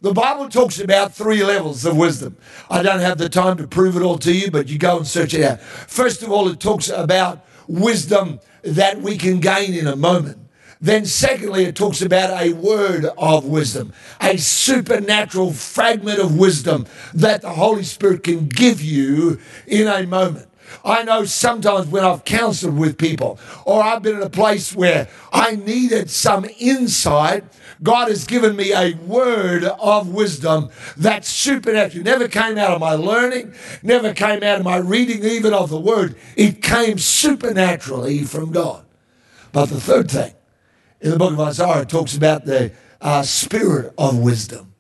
The 0.01 0.13
Bible 0.13 0.49
talks 0.49 0.81
about 0.81 1.15
three 1.15 1.45
levels 1.45 1.85
of 1.85 1.97
wisdom. 1.97 2.37
I 2.69 2.83
don't 2.83 2.99
have 2.99 3.19
the 3.19 3.29
time 3.29 3.57
to 3.59 3.69
prove 3.69 3.97
it 3.97 4.03
all 4.03 4.19
to 4.19 4.33
you, 4.33 4.51
but 4.51 4.69
you 4.69 4.79
go 4.79 4.97
and 4.97 5.07
search 5.07 5.33
it 5.33 5.45
out. 5.45 5.61
First 5.61 6.25
of 6.25 6.33
all, 6.33 6.49
it 6.49 6.59
talks 6.59 6.89
about 6.89 7.47
wisdom 7.69 8.41
that 8.63 9.01
we 9.01 9.17
can 9.17 9.39
gain 9.39 9.75
in 9.75 9.87
a 9.87 9.95
moment. 9.95 10.39
Then, 10.81 11.05
secondly, 11.05 11.65
it 11.65 11.77
talks 11.77 12.01
about 12.01 12.31
a 12.41 12.55
word 12.55 13.05
of 13.19 13.45
wisdom, 13.45 13.93
a 14.21 14.39
supernatural 14.39 15.53
fragment 15.53 16.19
of 16.19 16.39
wisdom 16.39 16.87
that 17.13 17.43
the 17.43 17.51
Holy 17.51 17.85
Spirit 17.85 18.23
can 18.23 18.49
give 18.49 18.81
you 18.81 19.39
in 19.67 19.87
a 19.87 20.07
moment. 20.07 20.47
I 20.85 21.03
know 21.03 21.25
sometimes 21.25 21.89
when 21.89 22.05
I've 22.05 22.25
counseled 22.25 22.79
with 22.79 22.97
people 22.97 23.39
or 23.65 23.83
I've 23.83 24.03
been 24.03 24.17
in 24.17 24.23
a 24.23 24.31
place 24.31 24.75
where 24.75 25.09
I 25.33 25.57
needed 25.57 26.11
some 26.11 26.47
insight, 26.59 27.45
God 27.83 28.09
has 28.09 28.25
given 28.25 28.57
me 28.57 28.73
a 28.73 28.95
word 28.95 29.65
of 29.65 30.09
wisdom 30.09 30.71
that 30.97 31.25
supernatural. 31.25 32.05
Never 32.05 32.29
came 32.29 32.57
out 32.57 32.71
of 32.71 32.81
my 32.81 32.95
learning, 32.95 33.53
never 33.83 34.13
came 34.13 34.43
out 34.43 34.61
of 34.61 34.65
my 34.65 34.77
reading 34.77 35.25
even 35.25 35.53
of 35.53 35.71
the 35.71 35.81
word. 35.81 36.17
It 36.37 36.63
came 36.63 36.99
supernaturally 36.99 38.25
from 38.25 38.53
God. 38.53 38.85
But 39.53 39.67
the 39.67 39.81
third 39.81 40.11
thing, 40.11 40.33
in 41.01 41.11
the 41.11 41.17
book 41.17 41.33
of 41.33 41.41
Isaiah, 41.41 41.83
it 41.83 41.89
talks 41.89 42.17
about 42.17 42.45
the 42.45 42.73
uh, 43.01 43.23
spirit 43.23 43.95
of 43.97 44.19
wisdom. 44.19 44.75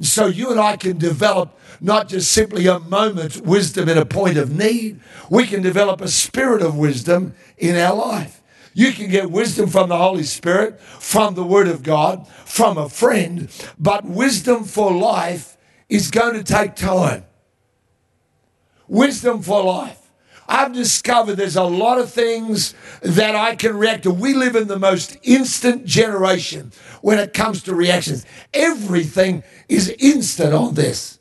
So 0.00 0.26
you 0.26 0.50
and 0.50 0.60
I 0.60 0.76
can 0.76 0.98
develop 0.98 1.58
not 1.80 2.08
just 2.08 2.32
simply 2.32 2.66
a 2.66 2.78
moment's 2.78 3.38
wisdom 3.38 3.88
in 3.88 3.98
a 3.98 4.04
point 4.04 4.36
of 4.36 4.54
need, 4.56 5.00
we 5.30 5.46
can 5.46 5.62
develop 5.62 6.00
a 6.00 6.08
spirit 6.08 6.62
of 6.62 6.76
wisdom 6.76 7.34
in 7.58 7.76
our 7.76 7.94
life. 7.94 8.42
You 8.74 8.92
can 8.92 9.10
get 9.10 9.30
wisdom 9.30 9.70
from 9.70 9.88
the 9.88 9.96
Holy 9.96 10.22
Spirit, 10.22 10.78
from 10.80 11.34
the 11.34 11.44
Word 11.44 11.66
of 11.66 11.82
God, 11.82 12.28
from 12.28 12.76
a 12.76 12.90
friend, 12.90 13.48
but 13.78 14.04
wisdom 14.04 14.64
for 14.64 14.92
life 14.92 15.56
is 15.88 16.10
going 16.10 16.34
to 16.34 16.44
take 16.44 16.74
time. 16.74 17.24
Wisdom 18.86 19.42
for 19.42 19.64
life. 19.64 20.05
I've 20.48 20.72
discovered 20.72 21.34
there's 21.34 21.56
a 21.56 21.64
lot 21.64 21.98
of 21.98 22.12
things 22.12 22.74
that 23.02 23.34
I 23.34 23.56
can 23.56 23.76
react 23.76 24.04
to. 24.04 24.10
We 24.10 24.34
live 24.34 24.56
in 24.56 24.68
the 24.68 24.78
most 24.78 25.16
instant 25.22 25.84
generation 25.84 26.72
when 27.02 27.18
it 27.18 27.32
comes 27.32 27.62
to 27.64 27.74
reactions. 27.74 28.24
Everything 28.54 29.42
is 29.68 29.88
instant 29.98 30.54
on 30.54 30.74
this. 30.74 31.18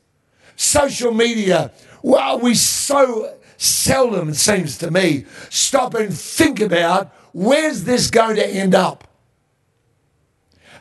Social 0.56 1.14
media, 1.14 1.72
well, 2.02 2.40
we 2.40 2.56
so 2.56 3.36
seldom, 3.58 4.30
it 4.30 4.36
seems 4.36 4.78
to 4.80 4.92
me, 4.92 5.26
stop 5.50 5.94
and 5.96 6.16
think 6.16 6.60
about 6.60 7.14
where's 7.34 7.84
this 7.84 8.10
going 8.10 8.36
to 8.36 8.48
end 8.48 8.76
up? 8.76 9.08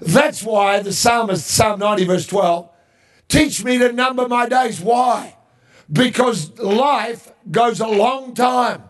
That's 0.01 0.43
why 0.43 0.81
the 0.81 0.93
psalmist, 0.93 1.47
Psalm 1.47 1.81
90, 1.81 2.05
verse 2.05 2.27
12, 2.27 2.69
teach 3.29 3.65
me 3.65 3.79
to 3.79 3.93
number 3.93 4.29
my 4.29 4.49
days. 4.49 4.81
Why? 4.81 5.37
Because 5.93 6.59
life 6.59 7.33
goes 7.51 7.81
a 7.81 7.87
long 7.87 8.35
time. 8.35 8.83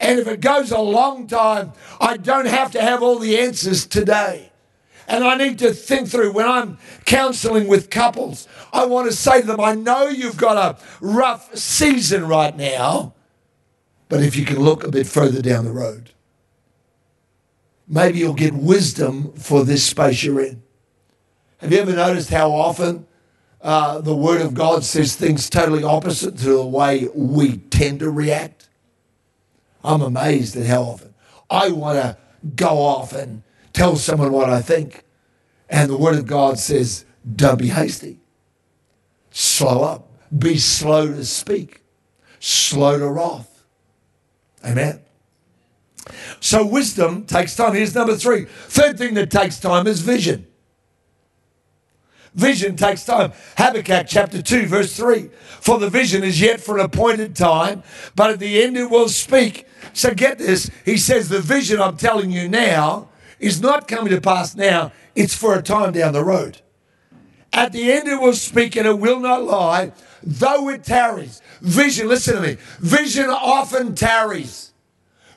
And 0.00 0.18
if 0.18 0.26
it 0.26 0.40
goes 0.40 0.72
a 0.72 0.80
long 0.80 1.28
time, 1.28 1.72
I 2.00 2.16
don't 2.16 2.46
have 2.46 2.72
to 2.72 2.82
have 2.82 3.02
all 3.02 3.18
the 3.18 3.38
answers 3.38 3.86
today. 3.86 4.50
And 5.06 5.24
I 5.24 5.36
need 5.36 5.58
to 5.60 5.72
think 5.72 6.08
through 6.08 6.32
when 6.32 6.48
I'm 6.48 6.78
counseling 7.04 7.68
with 7.68 7.90
couples, 7.90 8.48
I 8.72 8.86
want 8.86 9.10
to 9.10 9.16
say 9.16 9.42
to 9.42 9.46
them, 9.46 9.60
I 9.60 9.74
know 9.74 10.08
you've 10.08 10.36
got 10.36 10.56
a 10.56 10.82
rough 11.00 11.54
season 11.56 12.26
right 12.26 12.56
now, 12.56 13.14
but 14.08 14.22
if 14.22 14.36
you 14.36 14.44
can 14.44 14.58
look 14.58 14.84
a 14.84 14.90
bit 14.90 15.06
further 15.06 15.42
down 15.42 15.64
the 15.64 15.72
road, 15.72 16.10
maybe 17.86 18.18
you'll 18.18 18.34
get 18.34 18.54
wisdom 18.54 19.32
for 19.34 19.64
this 19.64 19.84
space 19.84 20.22
you're 20.22 20.40
in. 20.40 20.62
Have 21.58 21.72
you 21.72 21.78
ever 21.78 21.92
noticed 21.92 22.30
how 22.30 22.50
often 22.50 23.06
uh, 23.62 24.00
the 24.00 24.14
Word 24.14 24.40
of 24.40 24.54
God 24.54 24.84
says 24.84 25.14
things 25.14 25.48
totally 25.48 25.84
opposite 25.84 26.36
to 26.38 26.56
the 26.56 26.66
way 26.66 27.08
we 27.14 27.58
tend 27.58 28.00
to 28.00 28.10
react. 28.10 28.68
I'm 29.84 30.02
amazed 30.02 30.56
at 30.56 30.66
how 30.66 30.82
often 30.82 31.14
I 31.50 31.70
want 31.70 31.98
to 31.98 32.16
go 32.56 32.78
off 32.78 33.12
and 33.12 33.42
tell 33.72 33.96
someone 33.96 34.32
what 34.32 34.50
I 34.50 34.60
think. 34.60 35.04
And 35.68 35.90
the 35.90 35.96
Word 35.96 36.16
of 36.16 36.26
God 36.26 36.58
says, 36.58 37.04
don't 37.36 37.58
be 37.58 37.68
hasty. 37.68 38.18
Slow 39.30 39.82
up. 39.82 40.08
Be 40.36 40.56
slow 40.56 41.08
to 41.08 41.24
speak, 41.26 41.82
slow 42.40 42.98
to 42.98 43.06
wrath. 43.06 43.64
Amen. 44.64 45.00
So 46.40 46.66
wisdom 46.66 47.26
takes 47.26 47.54
time. 47.54 47.74
Here's 47.74 47.94
number 47.94 48.16
three. 48.16 48.46
Third 48.46 48.96
thing 48.96 49.14
that 49.14 49.30
takes 49.30 49.60
time 49.60 49.86
is 49.86 50.00
vision. 50.00 50.46
Vision 52.34 52.76
takes 52.76 53.04
time. 53.04 53.32
Habakkuk 53.58 54.06
chapter 54.08 54.40
2, 54.40 54.66
verse 54.66 54.96
3. 54.96 55.28
For 55.60 55.78
the 55.78 55.90
vision 55.90 56.24
is 56.24 56.40
yet 56.40 56.60
for 56.60 56.78
an 56.78 56.84
appointed 56.84 57.36
time, 57.36 57.82
but 58.16 58.30
at 58.30 58.38
the 58.38 58.62
end 58.62 58.76
it 58.76 58.90
will 58.90 59.08
speak. 59.08 59.66
So 59.92 60.14
get 60.14 60.38
this. 60.38 60.70
He 60.84 60.96
says, 60.96 61.28
The 61.28 61.40
vision 61.40 61.80
I'm 61.80 61.96
telling 61.96 62.30
you 62.30 62.48
now 62.48 63.10
is 63.38 63.60
not 63.60 63.86
coming 63.86 64.12
to 64.12 64.20
pass 64.20 64.54
now, 64.54 64.92
it's 65.14 65.34
for 65.34 65.54
a 65.54 65.62
time 65.62 65.92
down 65.92 66.14
the 66.14 66.24
road. 66.24 66.62
At 67.52 67.72
the 67.72 67.92
end 67.92 68.08
it 68.08 68.20
will 68.20 68.32
speak 68.32 68.76
and 68.76 68.86
it 68.86 68.98
will 68.98 69.20
not 69.20 69.42
lie, 69.42 69.92
though 70.22 70.70
it 70.70 70.84
tarries. 70.84 71.42
Vision, 71.60 72.08
listen 72.08 72.36
to 72.36 72.40
me. 72.40 72.56
Vision 72.78 73.26
often 73.26 73.94
tarries. 73.94 74.72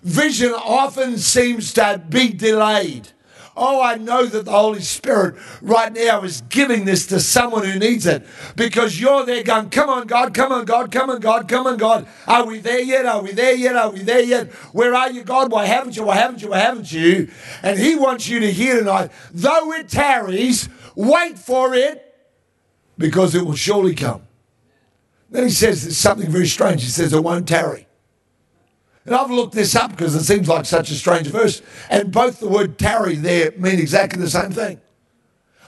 Vision 0.02 0.54
often 0.54 1.18
seems 1.18 1.74
to 1.74 2.02
be 2.08 2.32
delayed. 2.32 3.10
Oh, 3.58 3.82
I 3.82 3.96
know 3.96 4.26
that 4.26 4.44
the 4.44 4.52
Holy 4.52 4.82
Spirit 4.82 5.36
right 5.62 5.94
now 5.94 6.24
is 6.24 6.42
giving 6.42 6.84
this 6.84 7.08
to 7.08 7.22
someone 7.22 7.64
who 7.64 7.80
needs 7.80 8.06
it 8.06 8.26
because 8.58 9.00
you're 9.00 9.26
there 9.26 9.44
going, 9.44 9.70
Come 9.70 9.90
on, 9.90 10.08
God, 10.08 10.34
come 10.34 10.52
on, 10.52 10.66
God, 10.66 10.92
come 10.92 11.10
on, 11.10 11.22
God, 11.22 11.48
come 11.48 11.66
on, 11.66 11.78
God. 11.78 12.06
Are 12.28 12.46
we 12.46 12.60
there 12.60 12.82
yet? 12.82 13.06
Are 13.06 13.22
we 13.22 13.32
there 13.32 13.56
yet? 13.56 13.78
Are 13.78 13.92
we 13.92 14.02
there 14.02 14.22
yet? 14.22 14.52
Where 14.74 14.94
are 14.94 15.10
you, 15.10 15.24
God? 15.24 15.52
Why 15.52 15.66
haven't 15.68 15.96
you? 15.96 16.04
Why 16.04 16.16
haven't 16.16 16.42
you? 16.42 16.50
Why 16.50 16.60
haven't 16.60 16.92
you? 16.92 17.30
And 17.64 17.80
He 17.80 17.96
wants 17.96 18.28
you 18.28 18.42
to 18.42 18.52
hear 18.52 18.80
tonight, 18.80 19.12
though 19.32 19.72
it 19.72 19.88
tarries, 19.88 20.68
wait 20.96 21.40
for 21.40 21.74
it 21.74 22.14
because 22.98 23.36
it 23.36 23.46
will 23.46 23.56
surely 23.56 23.96
come. 23.96 24.24
Then 25.30 25.44
He 25.46 25.50
says 25.50 25.98
something 25.98 26.30
very 26.30 26.48
strange. 26.48 26.84
He 26.84 26.90
says, 26.90 27.14
It 27.14 27.24
won't 27.24 27.48
tarry. 27.48 27.88
And 29.06 29.14
I've 29.14 29.30
looked 29.30 29.54
this 29.54 29.76
up 29.76 29.92
because 29.92 30.16
it 30.16 30.24
seems 30.24 30.48
like 30.48 30.66
such 30.66 30.90
a 30.90 30.96
strange 30.96 31.28
verse. 31.28 31.62
And 31.90 32.12
both 32.12 32.40
the 32.40 32.48
word 32.48 32.80
tarry 32.80 33.16
there 33.16 33.52
mean 33.52 33.80
exactly 33.80 34.20
the 34.20 34.30
same 34.30 34.52
thing. 34.52 34.82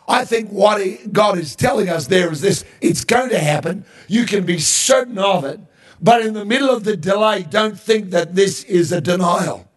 I 0.07 0.25
think 0.25 0.49
what 0.49 0.81
God 1.13 1.37
is 1.37 1.55
telling 1.55 1.89
us 1.89 2.07
there 2.07 2.31
is 2.31 2.41
this 2.41 2.63
it's 2.81 3.03
going 3.03 3.29
to 3.29 3.39
happen. 3.39 3.85
You 4.07 4.25
can 4.25 4.45
be 4.45 4.57
certain 4.57 5.19
of 5.19 5.43
it. 5.45 5.59
But 6.01 6.21
in 6.25 6.33
the 6.33 6.45
middle 6.45 6.69
of 6.69 6.83
the 6.83 6.95
delay, 6.95 7.43
don't 7.43 7.79
think 7.79 8.11
that 8.11 8.35
this 8.35 8.63
is 8.63 8.91
a 8.91 9.01
denial. 9.01 9.67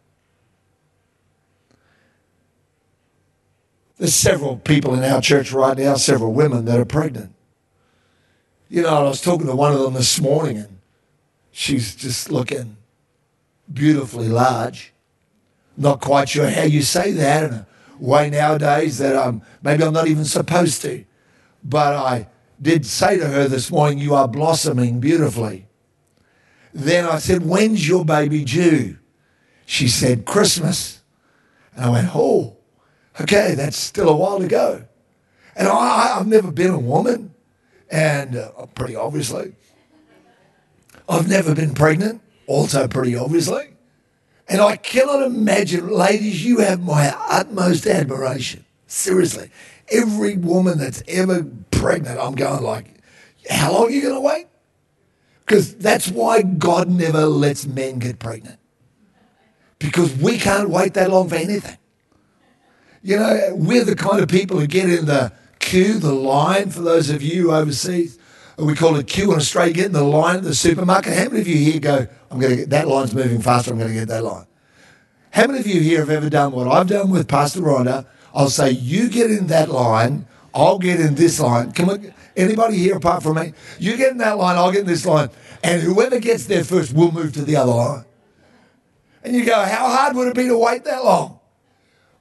There's 3.97 4.14
several 4.14 4.57
people 4.57 4.95
in 4.95 5.05
our 5.05 5.21
church 5.21 5.52
right 5.52 5.76
now, 5.76 5.97
several 5.97 6.33
women 6.33 6.64
that 6.67 6.79
are 6.79 6.87
pregnant. 6.87 7.35
You 8.69 8.83
know, 8.83 8.88
I 8.88 9.02
was 9.02 9.21
talking 9.21 9.47
to 9.47 9.57
one 9.57 9.73
of 9.73 9.81
them 9.81 9.95
this 9.95 10.21
morning, 10.21 10.59
and 10.59 10.79
she's 11.50 11.95
just 11.95 12.31
looking 12.31 12.76
beautifully 13.73 14.29
large. 14.29 14.93
Not 15.77 16.00
quite 16.00 16.29
sure 16.29 16.50
how 16.50 16.62
you 16.62 16.83
say 16.83 17.12
that 17.12 17.45
in 17.45 17.53
a 17.53 17.67
way 17.99 18.31
nowadays 18.31 18.99
that 18.99 19.17
um, 19.17 19.43
maybe 19.62 19.85
I'm 19.85 19.93
not 19.93 20.09
even 20.09 20.25
supposed 20.25 20.83
to. 20.83 21.05
But 21.62 21.95
I 21.95 22.29
did 22.61 22.85
say 22.87 23.19
to 23.19 23.27
her 23.27 23.49
this 23.49 23.71
morning, 23.71 23.99
You 23.99 24.15
are 24.15 24.29
blossoming 24.29 25.00
beautifully. 25.00 25.69
Then 26.73 27.05
I 27.05 27.19
said, 27.19 27.45
When's 27.45 27.87
your 27.89 28.05
baby 28.05 28.45
due? 28.45 28.99
She 29.67 29.89
said, 29.89 30.25
Christmas. 30.25 31.00
And 31.75 31.85
I 31.85 31.91
went, 31.91 32.15
Oh, 32.15 32.57
okay, 33.21 33.55
that's 33.55 33.77
still 33.77 34.09
a 34.09 34.17
while 34.17 34.39
to 34.39 34.49
go. 34.49 34.85
And 35.57 35.69
I, 35.69 36.15
have 36.17 36.26
never 36.26 36.50
been 36.50 36.71
a 36.71 36.78
woman, 36.78 37.35
and 37.91 38.37
uh, 38.37 38.67
pretty 38.75 38.97
obviously. 38.97 39.52
I've 41.09 41.28
never 41.28 41.54
been 41.54 41.75
pregnant 41.75 42.23
also 42.50 42.89
pretty 42.89 43.17
obviously. 43.17 43.69
And 44.49 44.60
I 44.60 44.76
cannot 44.76 45.23
imagine, 45.23 45.89
ladies, 45.89 46.45
you 46.45 46.58
have 46.58 46.82
my 46.82 47.17
utmost 47.28 47.86
admiration. 47.86 48.65
Seriously. 48.89 49.50
Every 49.89 50.36
woman 50.36 50.76
that's 50.76 51.04
ever 51.06 51.47
pregnant, 51.71 52.19
I'm 52.19 52.34
going 52.34 52.65
like, 52.65 53.00
how 53.49 53.73
long 53.73 53.86
are 53.86 53.91
you 53.91 54.02
going 54.02 54.15
to 54.15 54.21
wait? 54.21 54.49
Because 55.47 55.76
that's 55.76 56.08
why 56.08 56.43
God 56.43 56.89
never 56.89 57.26
lets 57.26 57.65
men 57.65 58.00
get 58.00 58.19
pregnant. 58.19 58.58
Because 59.78 60.15
we 60.17 60.36
can't 60.36 60.69
wait 60.69 60.95
that 60.95 61.10
long 61.10 61.28
for 61.28 61.36
anything. 61.36 61.78
You 63.02 63.19
know, 63.19 63.52
we're 63.54 63.84
the 63.84 63.97
kind 63.97 64.21
of 64.21 64.28
people 64.28 64.58
who 64.58 64.67
get 64.67 64.91
in 64.91 65.06
the 65.06 65.32
queue, 65.60 66.00
the 66.00 66.13
line, 66.13 66.71
for 66.71 66.80
those 66.80 67.08
of 67.08 67.23
you 67.23 67.52
overseas 67.52 68.19
we 68.60 68.75
call 68.75 68.97
it 68.97 69.06
queue 69.06 69.32
in 69.32 69.39
Australia, 69.39 69.73
get 69.73 69.86
in 69.86 69.93
the 69.93 70.04
line 70.04 70.36
at 70.36 70.45
the 70.45 70.54
supermarket. 70.54 71.15
How 71.15 71.25
many 71.25 71.41
of 71.41 71.49
you 71.49 71.56
here 71.56 71.80
go, 71.80 72.06
I'm 72.30 72.38
going 72.38 72.50
to 72.50 72.56
get 72.56 72.71
that 72.71 72.88
line's 72.88 73.14
moving 73.14 73.43
faster, 73.43 73.73
I'm 73.73 73.78
going 73.78 73.93
to 73.93 73.99
get 73.99 74.08
that 74.08 74.25
line? 74.25 74.47
How 75.32 75.47
many 75.47 75.60
of 75.60 75.66
you 75.66 75.80
here 75.80 76.00
have 76.00 76.10
ever 76.10 76.30
done 76.30 76.52
what 76.52 76.69
I've 76.69 76.88
done 76.88 77.10
with 77.10 77.28
Pastor 77.28 77.60
Rhonda? 77.60 78.06
I'll 78.34 78.50
say, 78.50 78.71
you 78.71 79.08
get 79.08 79.30
in 79.30 79.49
that 79.49 79.69
line, 79.69 80.26
I'll 80.54 80.78
get 80.78 81.00
in 81.00 81.14
this 81.14 81.40
line. 81.40 81.73
Come 81.73 81.90
on, 81.90 82.14
anybody 82.36 82.76
here 82.76 82.97
apart 82.97 83.23
from 83.23 83.36
me? 83.36 83.52
You 83.78 83.97
get 83.97 84.12
in 84.12 84.19
that 84.19 84.38
line, 84.38 84.56
I'll 84.56 84.73
get 84.73 84.82
in 84.82 84.86
this 84.86 85.06
line. 85.06 85.30
And 85.62 85.82
whoever 85.82 86.21
gets 86.21 86.47
there 86.47 86.64
first 86.64 86.93
will 86.93 87.12
move 87.12 87.32
to 87.34 87.43
the 87.43 87.56
other 87.56 87.73
line. 87.73 88.04
And 89.23 89.34
you 89.34 89.45
go, 89.45 89.54
how 89.54 89.88
hard 89.88 90.16
would 90.16 90.28
it 90.28 90.34
be 90.34 90.49
to 90.49 90.58
wait 90.58 90.84
that 90.84 91.04
long? 91.04 91.40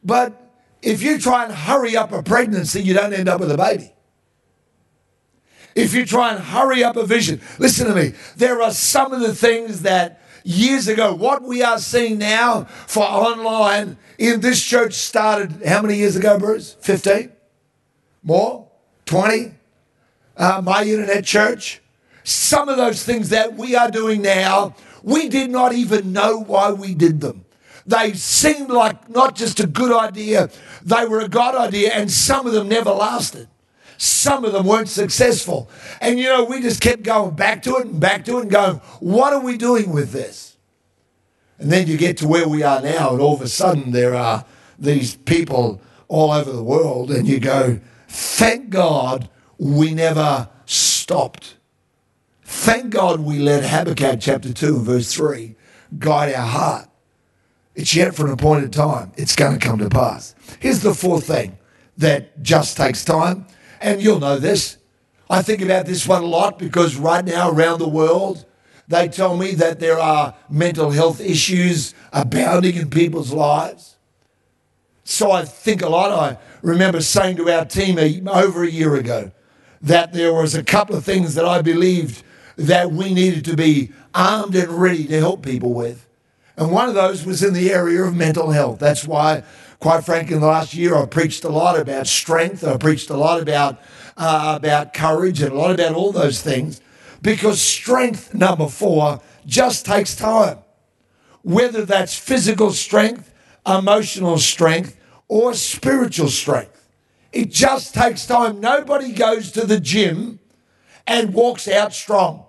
But 0.04 0.40
if 0.82 1.02
you 1.02 1.20
try 1.20 1.46
and 1.46 1.54
hurry 1.54 1.96
up 1.96 2.12
a 2.12 2.24
pregnancy, 2.24 2.82
you 2.82 2.94
don't 2.94 3.14
end 3.14 3.30
up 3.30 3.40
with 3.40 3.52
a 3.52 3.58
baby 3.58 3.94
if 5.76 5.94
you 5.94 6.06
try 6.06 6.34
and 6.34 6.44
hurry 6.44 6.84
up 6.84 6.96
a 6.96 7.06
vision. 7.06 7.42
Listen 7.58 7.88
to 7.88 7.96
me. 7.96 8.14
There 8.36 8.62
are 8.62 8.72
some 8.72 9.14
of 9.14 9.22
the 9.22 9.34
things 9.36 9.82
that 9.84 10.22
years 10.44 10.88
ago, 10.88 11.14
what 11.14 11.44
we 11.44 11.62
are 11.62 11.80
seeing 11.80 12.18
now 12.18 12.64
for 12.66 13.04
online 13.04 13.98
in 14.18 14.42
this 14.42 14.64
church 14.64 14.94
started 14.94 15.64
how 15.66 15.82
many 15.82 15.96
years 15.96 16.16
ago, 16.16 16.38
Bruce? 16.40 16.76
15? 16.82 17.32
More? 18.24 18.68
20? 19.06 19.54
Uh, 20.38 20.62
my 20.64 20.84
internet 20.84 21.26
church? 21.26 21.82
Some 22.24 22.70
of 22.70 22.78
those 22.78 23.04
things 23.04 23.30
that 23.30 23.56
we 23.56 23.76
are 23.76 23.90
doing 23.90 24.22
now, 24.22 24.76
we 25.04 25.30
did 25.30 25.50
not 25.50 25.74
even 25.74 26.14
know 26.14 26.40
why 26.40 26.72
we 26.72 26.94
did 26.94 27.22
them. 27.22 27.46
They 27.86 28.14
seemed 28.14 28.70
like 28.70 29.10
not 29.10 29.36
just 29.36 29.60
a 29.60 29.66
good 29.66 29.92
idea, 29.92 30.50
they 30.84 31.06
were 31.06 31.22
a 31.22 31.28
God 31.28 31.56
idea, 31.56 31.92
and 31.92 32.12
some 32.12 32.46
of 32.46 32.54
them 32.54 32.70
never 32.70 32.92
lasted. 32.92 33.48
Some 34.02 34.46
of 34.46 34.54
them 34.54 34.66
weren't 34.66 34.88
successful. 34.88 35.70
And 36.00 36.18
you 36.18 36.26
know, 36.26 36.46
we 36.46 36.62
just 36.62 36.80
kept 36.80 37.04
going 37.04 37.36
back 37.36 37.62
to 37.64 37.76
it 37.76 37.88
and 37.88 38.00
back 38.00 38.24
to 38.26 38.38
it 38.38 38.44
and 38.44 38.50
going, 38.50 38.78
what 39.02 39.34
are 39.34 39.42
we 39.42 39.58
doing 39.58 39.92
with 39.92 40.14
this? 40.14 40.56
And 41.58 41.70
then 41.70 41.86
you 41.86 41.98
get 41.98 42.16
to 42.18 42.28
where 42.28 42.48
we 42.48 42.64
are 42.64 42.82
now, 42.82 43.12
and 43.12 43.20
all 43.20 43.36
of 43.36 43.42
a 43.42 43.50
sudden 43.50 43.92
there 43.92 44.16
are 44.16 44.46
these 44.80 45.18
people 45.18 45.82
all 46.08 46.32
over 46.32 46.50
the 46.50 46.64
world, 46.64 47.12
and 47.12 47.28
you 47.28 47.42
go, 47.42 47.82
thank 48.08 48.70
God 48.70 49.28
we 49.58 49.94
never 49.94 50.48
stopped. 50.66 51.58
Thank 52.44 52.92
God 52.92 53.20
we 53.20 53.40
let 53.40 53.66
Habakkuk 53.66 54.22
chapter 54.22 54.54
2 54.54 54.78
and 54.78 54.86
verse 54.86 55.14
3 55.14 55.58
guide 55.98 56.34
our 56.34 56.48
heart. 56.48 56.90
It's 57.76 57.94
yet 57.94 58.16
for 58.16 58.26
an 58.26 58.32
appointed 58.32 58.72
time. 58.72 59.12
It's 59.18 59.36
going 59.36 59.60
to 59.60 59.68
come 59.68 59.80
to 59.80 59.90
pass. 59.90 60.36
Here's 60.62 60.80
the 60.80 60.94
fourth 60.94 61.28
thing 61.28 61.58
that 61.98 62.42
just 62.42 62.78
takes 62.78 63.04
time 63.04 63.46
and 63.82 64.02
you'll 64.02 64.20
know 64.20 64.38
this. 64.38 64.78
I 65.30 65.42
think 65.42 65.62
about 65.62 65.86
this 65.86 66.08
one 66.08 66.24
a 66.24 66.28
lot 66.28 66.58
because 66.58 66.96
right 66.96 67.24
now 67.24 67.52
around 67.52 67.80
the 67.80 67.88
world, 67.88 68.46
they 68.88 69.08
tell 69.08 69.38
me 69.38 69.54
that 69.56 69.80
there 69.80 70.00
are 70.00 70.34
mental 70.50 70.90
health 70.90 71.22
issues 71.22 71.94
abounding 72.12 72.76
in 72.76 72.90
people's 72.90 73.32
lives. 73.32 73.98
So 75.04 75.32
I 75.32 75.46
think 75.46 75.82
a 75.82 75.90
lot. 75.90 76.12
I 76.12 76.38
remember 76.62 77.02
saying 77.02 77.38
to 77.38 77.50
our 77.50 77.66
team 77.66 78.28
over 78.28 78.64
a 78.64 78.70
year 78.70 78.96
ago 78.96 79.32
that 79.82 80.14
there 80.14 80.34
was 80.34 80.56
a 80.56 80.64
couple 80.64 80.96
of 80.96 81.04
things 81.04 81.36
that 81.36 81.46
I 81.46 81.62
believed 81.62 82.24
that 82.58 82.92
we 82.92 83.14
needed 83.14 83.46
to 83.46 83.56
be 83.56 83.92
armed 84.14 84.56
and 84.56 84.70
ready 84.70 85.06
to 85.06 85.20
help 85.20 85.44
people 85.44 85.74
with. 85.74 86.08
And 86.58 86.72
one 86.72 86.90
of 86.90 86.96
those 86.96 87.26
was 87.26 87.42
in 87.42 87.54
the 87.54 87.72
area 87.72 88.04
of 88.04 88.16
mental 88.16 88.52
health. 88.52 88.80
That's 88.80 89.08
why 89.08 89.44
quite 89.80 90.04
frankly, 90.04 90.36
in 90.36 90.42
the 90.42 90.48
last 90.48 90.74
year, 90.74 90.96
I've 90.96 91.10
preached 91.10 91.44
a 91.44 91.50
lot 91.50 91.80
about 91.80 92.08
strength. 92.08 92.64
I've 92.64 92.80
preached 92.80 93.10
a 93.10 93.18
lot 93.18 93.42
about 93.42 93.82
uh, 94.18 94.56
about 94.58 94.94
courage 94.94 95.42
and 95.42 95.54
a 95.54 95.56
lot 95.56 95.72
about 95.72 95.96
all 95.96 96.12
those 96.12 96.42
things, 96.42 96.82
because 97.22 97.62
strength, 97.62 98.34
number 98.34 98.68
four, 98.68 99.22
just 99.46 99.86
takes 99.86 100.16
time. 100.16 100.58
Whether 101.42 101.86
that's 101.86 102.18
physical 102.18 102.72
strength, 102.72 103.34
emotional 103.66 104.38
strength, 104.38 104.98
or 105.30 105.54
spiritual 105.54 106.28
strength, 106.28 106.90
it 107.32 107.50
just 107.50 107.94
takes 107.94 108.26
time. 108.26 108.60
Nobody 108.60 109.14
goes 109.14 109.52
to 109.54 109.66
the 109.66 109.80
gym 109.80 110.40
and 111.08 111.34
walks 111.34 111.68
out 111.68 111.94
strong. 111.94 112.46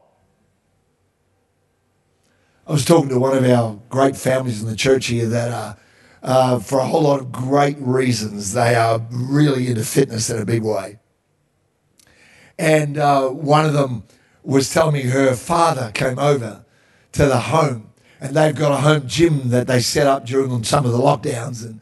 I 2.67 2.73
was 2.73 2.85
talking 2.85 3.09
to 3.11 3.19
one 3.19 3.37
of 3.37 3.45
our 3.45 3.79
great 3.89 4.17
families 4.17 4.63
in 4.63 4.69
the 4.69 4.77
church 4.77 5.07
here 5.07 5.29
that 5.29 5.53
are, 5.53 5.77
uh, 6.23 6.59
for 6.59 6.79
a 6.79 6.87
whole 6.87 7.03
lot 7.03 7.21
of 7.21 7.33
great 7.33 7.77
reasons, 7.81 8.53
they 8.53 8.75
are 8.75 9.01
really 9.11 9.69
into 9.69 9.85
fitness 9.85 10.31
in 10.31 10.41
a 10.41 10.45
big 10.45 10.63
way. 10.63 10.99
And 12.59 12.99
uh, 12.99 13.29
one 13.29 13.65
of 13.65 13.73
them 13.73 14.05
was 14.43 14.73
telling 14.73 14.95
me 14.95 15.03
her 15.03 15.35
father 15.35 15.91
came 15.93 16.19
over 16.19 16.65
to 17.13 17.27
the 17.27 17.41
home 17.41 17.91
and 18.21 18.37
they've 18.37 18.55
got 18.55 18.73
a 18.73 18.77
home 18.77 19.09
gym 19.09 19.49
that 19.49 19.67
they 19.67 19.81
set 19.81 20.07
up 20.07 20.27
during 20.27 20.63
some 20.63 20.85
of 20.85 20.93
the 20.93 20.99
lockdowns. 20.99 21.65
And, 21.65 21.81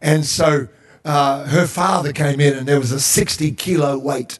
and 0.00 0.24
so 0.24 0.68
uh, 1.04 1.46
her 1.46 1.66
father 1.66 2.12
came 2.12 2.40
in 2.40 2.54
and 2.56 2.68
there 2.68 2.78
was 2.78 2.92
a 2.92 3.00
60 3.00 3.50
kilo 3.52 3.98
weight. 3.98 4.38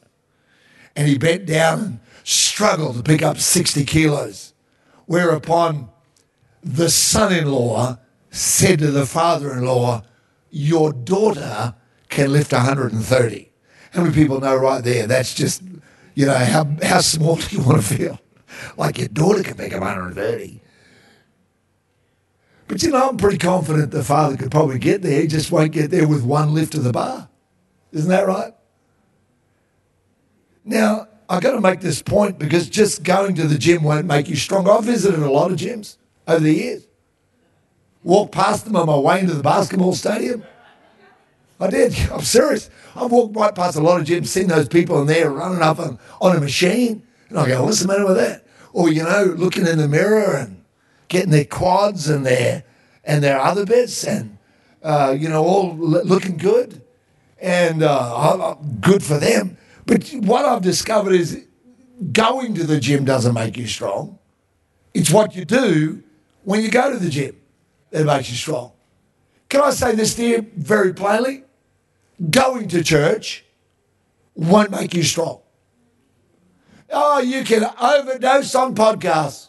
And 0.95 1.09
he 1.09 1.17
bent 1.17 1.45
down 1.45 1.79
and 1.79 1.99
struggled 2.23 2.95
to 2.95 3.03
pick 3.03 3.21
up 3.21 3.37
60 3.37 3.83
kilos. 3.83 4.53
Whereupon 5.07 5.89
the 6.63 6.89
son 6.89 7.33
in 7.33 7.51
law 7.51 7.97
said 8.31 8.79
to 8.79 8.89
the 8.89 9.05
father 9.05 9.53
in 9.53 9.65
law, 9.65 10.03
Your 10.49 10.91
daughter 10.91 11.75
can 12.09 12.33
lift 12.33 12.51
130. 12.51 13.51
How 13.91 14.01
many 14.01 14.13
people 14.13 14.39
know 14.39 14.55
right 14.55 14.83
there? 14.83 15.05
That's 15.05 15.33
just, 15.33 15.61
you 16.15 16.25
know, 16.25 16.33
how, 16.33 16.65
how 16.81 17.01
small 17.01 17.35
do 17.35 17.55
you 17.55 17.61
want 17.61 17.81
to 17.81 17.95
feel? 17.95 18.19
Like 18.77 18.97
your 18.97 19.09
daughter 19.09 19.43
can 19.43 19.55
pick 19.55 19.73
up 19.73 19.81
130. 19.81 20.61
But 22.67 22.83
you 22.83 22.91
know, 22.91 23.09
I'm 23.09 23.17
pretty 23.17 23.37
confident 23.37 23.91
the 23.91 24.03
father 24.03 24.37
could 24.37 24.51
probably 24.51 24.79
get 24.79 25.01
there. 25.01 25.21
He 25.21 25.27
just 25.27 25.51
won't 25.51 25.73
get 25.73 25.91
there 25.91 26.07
with 26.07 26.23
one 26.23 26.53
lift 26.53 26.73
of 26.73 26.85
the 26.85 26.93
bar. 26.93 27.27
Isn't 27.91 28.09
that 28.09 28.27
right? 28.27 28.53
Now, 30.63 31.07
I've 31.27 31.41
got 31.41 31.51
to 31.51 31.61
make 31.61 31.81
this 31.81 32.01
point 32.01 32.39
because 32.39 32.69
just 32.69 33.03
going 33.03 33.35
to 33.35 33.47
the 33.47 33.57
gym 33.57 33.83
won't 33.83 34.05
make 34.05 34.29
you 34.29 34.37
stronger. 34.37 34.71
I've 34.71 34.85
visited 34.85 35.19
a 35.19 35.31
lot 35.31 35.51
of 35.51 35.57
gyms 35.57 35.97
over 36.27 36.39
the 36.39 36.53
years. 36.53 36.87
Walked 38.03 38.31
past 38.31 38.65
them 38.65 38.75
on 38.75 38.87
my 38.87 38.97
way 38.97 39.19
into 39.19 39.33
the 39.33 39.43
basketball 39.43 39.93
stadium. 39.93 40.43
I 41.59 41.69
did. 41.69 41.95
I'm 42.11 42.21
serious. 42.21 42.69
I've 42.95 43.11
walked 43.11 43.35
right 43.35 43.53
past 43.53 43.77
a 43.77 43.81
lot 43.81 44.01
of 44.01 44.07
gyms, 44.07 44.27
seen 44.27 44.47
those 44.47 44.67
people 44.67 44.99
in 45.01 45.07
there 45.07 45.29
running 45.29 45.61
up 45.61 45.79
on, 45.79 45.99
on 46.19 46.35
a 46.35 46.39
machine. 46.39 47.03
And 47.29 47.37
I 47.37 47.47
go, 47.47 47.63
what's 47.63 47.79
the 47.79 47.87
matter 47.87 48.05
with 48.05 48.17
that? 48.17 48.45
Or, 48.73 48.89
you 48.89 49.03
know, 49.03 49.35
looking 49.37 49.67
in 49.67 49.77
the 49.77 49.87
mirror 49.87 50.35
and 50.35 50.63
getting 51.07 51.31
their 51.31 51.45
quads 51.45 52.09
and 52.09 52.25
their, 52.25 52.63
and 53.03 53.23
their 53.23 53.39
other 53.39 53.65
bits 53.65 54.03
and, 54.03 54.37
uh, 54.83 55.15
you 55.17 55.29
know, 55.29 55.43
all 55.43 55.75
looking 55.75 56.37
good. 56.37 56.81
And 57.39 57.81
uh, 57.81 58.55
good 58.81 59.03
for 59.03 59.17
them. 59.17 59.57
But 59.87 60.09
what 60.13 60.45
I've 60.45 60.61
discovered 60.61 61.13
is 61.13 61.43
going 62.11 62.53
to 62.55 62.65
the 62.65 62.79
gym 62.79 63.03
doesn't 63.03 63.33
make 63.33 63.57
you 63.57 63.65
strong. 63.65 64.19
It's 64.93 65.09
what 65.09 65.35
you 65.35 65.45
do 65.45 66.03
when 66.43 66.61
you 66.61 66.69
go 66.69 66.91
to 66.91 66.97
the 66.97 67.09
gym 67.09 67.35
that 67.91 68.05
makes 68.05 68.29
you 68.29 68.35
strong. 68.35 68.71
Can 69.49 69.61
I 69.61 69.69
say 69.71 69.95
this 69.95 70.15
to 70.15 70.25
you 70.25 70.51
very 70.55 70.93
plainly? 70.93 71.43
Going 72.29 72.67
to 72.69 72.83
church 72.83 73.45
won't 74.35 74.71
make 74.71 74.93
you 74.93 75.03
strong. 75.03 75.41
Oh, 76.89 77.19
you 77.19 77.43
can 77.43 77.63
overdose 77.79 78.53
on 78.55 78.75
podcasts. 78.75 79.47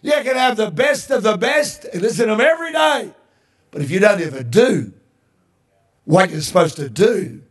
You 0.00 0.12
can 0.12 0.36
have 0.36 0.56
the 0.56 0.70
best 0.70 1.10
of 1.10 1.22
the 1.22 1.36
best 1.36 1.84
and 1.84 2.02
listen 2.02 2.26
to 2.26 2.32
them 2.32 2.40
every 2.40 2.72
day. 2.72 3.12
But 3.70 3.82
if 3.82 3.90
you 3.90 4.00
don't 4.00 4.20
ever 4.20 4.42
do 4.42 4.92
what 6.04 6.30
you're 6.30 6.40
supposed 6.40 6.76
to 6.76 6.88
do 6.88 7.42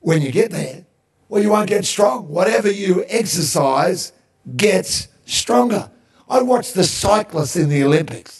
when 0.00 0.20
you 0.22 0.30
get 0.30 0.50
there, 0.50 0.84
well, 1.28 1.42
you 1.42 1.50
won't 1.50 1.68
get 1.68 1.84
strong. 1.84 2.28
Whatever 2.28 2.70
you 2.70 3.04
exercise 3.08 4.12
gets 4.56 5.08
stronger. 5.26 5.90
I 6.28 6.42
watch 6.42 6.72
the 6.72 6.84
cyclists 6.84 7.56
in 7.56 7.68
the 7.68 7.84
Olympics. 7.84 8.39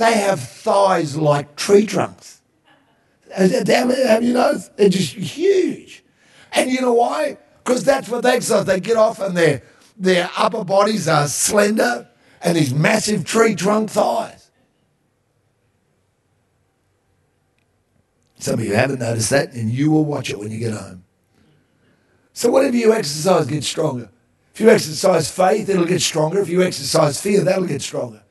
They 0.00 0.14
have 0.14 0.40
thighs 0.40 1.14
like 1.18 1.56
tree 1.56 1.84
trunks. 1.84 2.40
Have 3.36 4.22
you 4.22 4.32
noticed? 4.32 4.74
They're 4.78 4.88
just 4.88 5.12
huge. 5.12 6.02
And 6.52 6.70
you 6.70 6.80
know 6.80 6.94
why? 6.94 7.36
Because 7.62 7.84
that's 7.84 8.08
what 8.08 8.22
they 8.22 8.36
exercise. 8.36 8.64
They 8.64 8.80
get 8.80 8.96
off 8.96 9.20
and 9.20 9.36
their, 9.36 9.60
their 9.98 10.30
upper 10.38 10.64
bodies 10.64 11.06
are 11.06 11.28
slender 11.28 12.08
and 12.40 12.56
these 12.56 12.72
massive 12.72 13.26
tree 13.26 13.54
trunk 13.54 13.90
thighs. 13.90 14.50
Some 18.38 18.54
of 18.54 18.64
you 18.64 18.74
haven't 18.74 19.00
noticed 19.00 19.28
that, 19.28 19.52
and 19.52 19.68
you 19.68 19.90
will 19.90 20.06
watch 20.06 20.30
it 20.30 20.38
when 20.38 20.50
you 20.50 20.58
get 20.58 20.72
home. 20.72 21.04
So, 22.32 22.50
whatever 22.50 22.74
you 22.74 22.94
exercise 22.94 23.46
gets 23.46 23.66
stronger. 23.66 24.08
If 24.54 24.62
you 24.62 24.70
exercise 24.70 25.30
faith, 25.30 25.68
it'll 25.68 25.84
get 25.84 26.00
stronger. 26.00 26.40
If 26.40 26.48
you 26.48 26.62
exercise 26.62 27.20
fear, 27.20 27.44
that'll 27.44 27.66
get 27.66 27.82
stronger. 27.82 28.22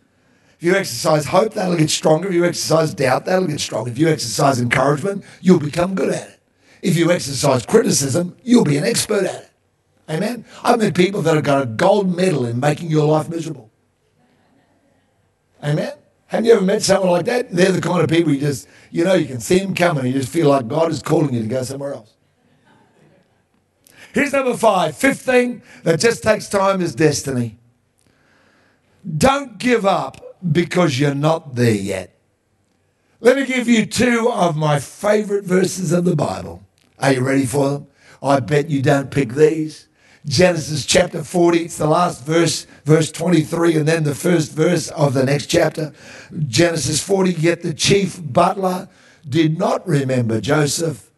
If 0.59 0.65
you 0.65 0.75
exercise 0.75 1.25
hope, 1.25 1.53
that'll 1.53 1.77
get 1.77 1.89
stronger. 1.89 2.27
If 2.27 2.33
you 2.33 2.43
exercise 2.43 2.93
doubt, 2.93 3.23
that'll 3.23 3.47
get 3.47 3.61
stronger. 3.61 3.91
If 3.91 3.97
you 3.97 4.09
exercise 4.09 4.59
encouragement, 4.59 5.23
you'll 5.39 5.61
become 5.61 5.95
good 5.95 6.13
at 6.13 6.31
it. 6.31 6.39
If 6.81 6.97
you 6.97 7.11
exercise 7.11 7.65
criticism, 7.65 8.35
you'll 8.43 8.65
be 8.65 8.75
an 8.75 8.83
expert 8.83 9.23
at 9.23 9.43
it. 9.43 9.49
Amen. 10.09 10.43
I've 10.61 10.79
met 10.79 10.95
people 10.95 11.21
that 11.21 11.35
have 11.35 11.45
got 11.45 11.61
a 11.61 11.65
gold 11.65 12.13
medal 12.13 12.45
in 12.45 12.59
making 12.59 12.89
your 12.89 13.07
life 13.07 13.29
miserable. 13.29 13.71
Amen. 15.63 15.93
Have 16.27 16.45
you 16.45 16.51
ever 16.51 16.61
met 16.61 16.83
someone 16.83 17.09
like 17.09 17.25
that? 17.27 17.51
They're 17.51 17.71
the 17.71 17.79
kind 17.79 18.01
of 18.01 18.09
people 18.09 18.33
you 18.33 18.41
just, 18.41 18.67
you 18.91 19.05
know, 19.05 19.13
you 19.13 19.27
can 19.27 19.39
see 19.39 19.59
them 19.59 19.73
coming 19.73 20.03
and 20.03 20.13
you 20.13 20.19
just 20.19 20.31
feel 20.31 20.49
like 20.49 20.67
God 20.67 20.91
is 20.91 21.01
calling 21.01 21.33
you 21.33 21.41
to 21.41 21.47
go 21.47 21.63
somewhere 21.63 21.93
else. 21.93 22.15
Here's 24.13 24.33
number 24.33 24.57
five. 24.57 24.97
Fifth 24.97 25.21
thing 25.21 25.61
that 25.83 26.01
just 26.01 26.21
takes 26.21 26.49
time 26.49 26.81
is 26.81 26.95
destiny. 26.95 27.57
Don't 29.17 29.57
give 29.57 29.85
up 29.85 30.28
because 30.51 30.99
you're 30.99 31.15
not 31.15 31.55
there 31.55 31.73
yet. 31.73 32.15
Let 33.21 33.37
me 33.37 33.45
give 33.45 33.67
you 33.67 33.85
two 33.85 34.29
of 34.31 34.55
my 34.55 34.79
favorite 34.79 35.43
verses 35.43 35.91
of 35.91 36.05
the 36.05 36.15
Bible. 36.15 36.63
Are 36.99 37.13
you 37.13 37.21
ready 37.21 37.45
for 37.45 37.69
them? 37.69 37.87
I 38.23 38.39
bet 38.39 38.69
you 38.69 38.81
don't 38.81 39.11
pick 39.11 39.33
these. 39.33 39.87
Genesis 40.25 40.85
chapter 40.85 41.23
40, 41.23 41.59
it's 41.59 41.77
the 41.77 41.87
last 41.87 42.25
verse, 42.25 42.67
verse 42.85 43.11
23, 43.11 43.77
and 43.77 43.87
then 43.87 44.03
the 44.03 44.15
first 44.15 44.51
verse 44.51 44.89
of 44.89 45.13
the 45.13 45.25
next 45.25 45.47
chapter. 45.47 45.93
Genesis 46.47 47.01
40, 47.01 47.33
yet 47.33 47.61
the 47.61 47.73
chief 47.73 48.21
butler 48.21 48.89
did 49.27 49.57
not 49.57 49.87
remember 49.87 50.41
Joseph, 50.41 51.09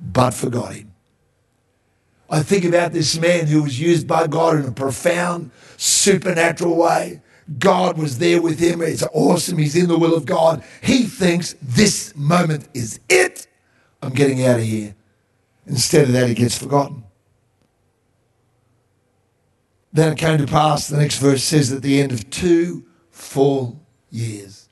but 0.00 0.32
forgot 0.32 0.74
him. 0.74 0.92
I 2.28 2.42
think 2.42 2.64
about 2.64 2.92
this 2.92 3.18
man 3.18 3.46
who 3.46 3.62
was 3.62 3.80
used 3.80 4.06
by 4.06 4.26
God 4.26 4.56
in 4.56 4.64
a 4.64 4.72
profound, 4.72 5.50
supernatural 5.76 6.76
way. 6.76 7.20
God 7.58 7.96
was 7.96 8.18
there 8.18 8.42
with 8.42 8.58
him. 8.58 8.82
It's 8.82 9.04
awesome. 9.12 9.58
He's 9.58 9.76
in 9.76 9.88
the 9.88 9.98
will 9.98 10.14
of 10.14 10.26
God. 10.26 10.64
He 10.82 11.04
thinks 11.04 11.54
this 11.62 12.14
moment 12.16 12.68
is 12.74 12.98
it. 13.08 13.46
I'm 14.02 14.12
getting 14.12 14.44
out 14.44 14.58
of 14.58 14.64
here. 14.64 14.94
Instead 15.66 16.04
of 16.04 16.12
that, 16.12 16.28
he 16.28 16.34
gets 16.34 16.58
forgotten. 16.58 17.04
Then 19.92 20.12
it 20.12 20.18
came 20.18 20.38
to 20.38 20.46
pass, 20.46 20.88
the 20.88 20.98
next 20.98 21.18
verse 21.18 21.42
says, 21.42 21.72
at 21.72 21.82
the 21.82 22.00
end 22.00 22.12
of 22.12 22.28
two 22.28 22.84
full 23.10 23.80
years, 24.10 24.68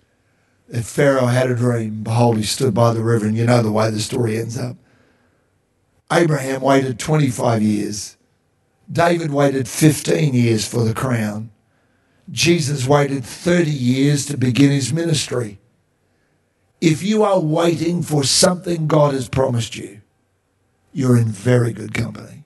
that 0.69 0.85
Pharaoh 0.85 1.27
had 1.27 1.51
a 1.51 1.55
dream. 1.55 2.03
Behold, 2.03 2.37
he 2.37 2.43
stood 2.43 2.75
by 2.75 2.93
the 2.93 3.03
river, 3.03 3.27
and 3.27 3.37
you 3.37 3.47
know 3.47 3.63
the 3.63 3.73
way 3.73 3.91
the 3.91 4.01
story 4.01 4.37
ends 4.37 4.59
up. 4.59 4.77
Abraham 6.13 6.61
waited 6.61 6.99
25 6.99 7.63
years. 7.63 8.17
David 8.91 9.33
waited 9.33 9.67
15 9.67 10.35
years 10.35 10.69
for 10.69 10.85
the 10.85 10.93
crown. 10.93 11.51
Jesus 12.31 12.87
waited 12.87 13.25
30 13.25 13.71
years 13.71 14.27
to 14.27 14.37
begin 14.37 14.71
his 14.71 14.93
ministry. 14.93 15.59
If 16.81 17.03
you 17.03 17.23
are 17.23 17.41
waiting 17.41 18.03
for 18.03 18.25
something 18.25 18.87
God 18.87 19.15
has 19.15 19.29
promised 19.29 19.77
you, 19.77 20.01
you're 20.93 21.17
in 21.17 21.29
very 21.29 21.73
good 21.73 21.95
company. 21.95 22.45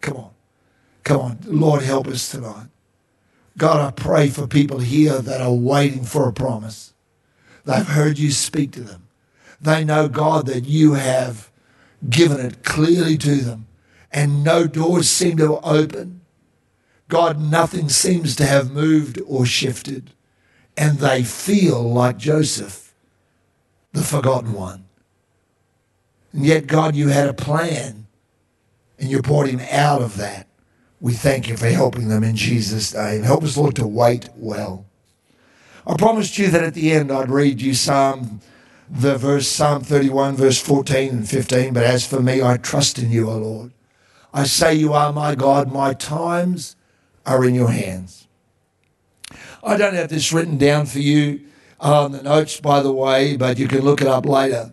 Come 0.00 0.16
on. 0.16 0.30
Come 1.04 1.20
on. 1.20 1.38
Lord, 1.44 1.82
help 1.82 2.06
us 2.06 2.30
tonight. 2.30 2.68
God, 3.56 3.80
I 3.80 3.90
pray 3.90 4.28
for 4.28 4.46
people 4.46 4.78
here 4.78 5.18
that 5.18 5.40
are 5.40 5.52
waiting 5.52 6.04
for 6.04 6.28
a 6.28 6.32
promise. 6.32 6.94
They've 7.64 7.86
heard 7.86 8.18
you 8.18 8.30
speak 8.30 8.72
to 8.72 8.80
them. 8.80 9.08
They 9.60 9.84
know, 9.84 10.08
God, 10.08 10.46
that 10.46 10.64
you 10.64 10.94
have 10.94 11.50
given 12.08 12.38
it 12.38 12.62
clearly 12.62 13.18
to 13.18 13.36
them, 13.36 13.66
and 14.12 14.44
no 14.44 14.66
doors 14.66 15.08
seem 15.08 15.36
to 15.38 15.58
open. 15.60 16.17
God, 17.08 17.40
nothing 17.40 17.88
seems 17.88 18.36
to 18.36 18.46
have 18.46 18.70
moved 18.70 19.20
or 19.26 19.46
shifted, 19.46 20.12
and 20.76 20.98
they 20.98 21.22
feel 21.22 21.82
like 21.82 22.18
Joseph, 22.18 22.94
the 23.92 24.02
forgotten 24.02 24.52
one. 24.52 24.84
And 26.32 26.44
yet, 26.44 26.66
God, 26.66 26.94
you 26.94 27.08
had 27.08 27.28
a 27.28 27.34
plan, 27.34 28.06
and 28.98 29.10
you 29.10 29.22
brought 29.22 29.48
him 29.48 29.60
out 29.70 30.02
of 30.02 30.16
that. 30.18 30.46
We 31.00 31.14
thank 31.14 31.48
you 31.48 31.56
for 31.56 31.68
helping 31.68 32.08
them 32.08 32.22
in 32.22 32.36
Jesus' 32.36 32.94
name. 32.94 33.22
Help 33.22 33.42
us, 33.42 33.56
Lord, 33.56 33.76
to 33.76 33.86
wait 33.86 34.28
well. 34.36 34.84
I 35.86 35.96
promised 35.96 36.38
you 36.38 36.48
that 36.48 36.64
at 36.64 36.74
the 36.74 36.92
end 36.92 37.10
I'd 37.10 37.30
read 37.30 37.62
you 37.62 37.72
Psalm 37.72 38.40
the 38.90 39.16
verse 39.16 39.46
Psalm 39.48 39.82
31, 39.82 40.36
verse 40.36 40.60
14 40.60 41.10
and 41.10 41.28
15. 41.28 41.74
But 41.74 41.84
as 41.84 42.06
for 42.06 42.20
me, 42.20 42.42
I 42.42 42.56
trust 42.56 42.98
in 42.98 43.10
you, 43.10 43.28
O 43.28 43.36
Lord. 43.36 43.72
I 44.32 44.44
say 44.44 44.74
you 44.74 44.92
are 44.92 45.12
my 45.12 45.34
God. 45.34 45.72
My 45.72 45.94
times 45.94 46.76
are 47.28 47.44
in 47.44 47.54
your 47.54 47.70
hands. 47.70 48.26
I 49.62 49.76
don't 49.76 49.94
have 49.94 50.08
this 50.08 50.32
written 50.32 50.56
down 50.56 50.86
for 50.86 50.98
you 50.98 51.42
on 51.78 52.12
the 52.12 52.22
notes, 52.22 52.58
by 52.60 52.80
the 52.80 52.92
way, 52.92 53.36
but 53.36 53.58
you 53.58 53.68
can 53.68 53.80
look 53.80 54.00
it 54.00 54.08
up 54.08 54.26
later. 54.26 54.72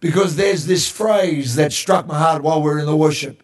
Because 0.00 0.36
there's 0.36 0.66
this 0.66 0.90
phrase 0.90 1.56
that 1.56 1.72
struck 1.72 2.06
my 2.06 2.18
heart 2.18 2.42
while 2.42 2.60
we 2.60 2.70
we're 2.70 2.78
in 2.78 2.86
the 2.86 2.96
worship. 2.96 3.42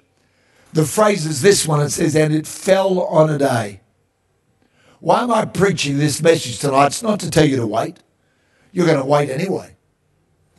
The 0.75 0.85
phrase 0.85 1.27
is 1.27 1.41
this 1.41 1.67
one 1.67 1.81
it 1.81 1.91
says, 1.91 2.15
and 2.15 2.35
it 2.35 2.47
fell 2.47 3.01
on 3.01 3.31
a 3.31 3.39
day. 3.39 3.81
Why 5.01 5.23
am 5.23 5.33
I 5.33 5.47
preaching 5.47 5.99
this 5.99 6.23
message 6.23 6.59
tonight? 6.59 6.87
It's 6.87 7.03
not 7.03 7.21
to 7.21 7.31
tell 7.31 7.47
you 7.47 7.57
to 7.57 7.67
wait. 7.67 7.99
You're 8.71 8.87
going 8.87 9.01
to 9.01 9.05
wait 9.05 9.31
anyway 9.31 9.77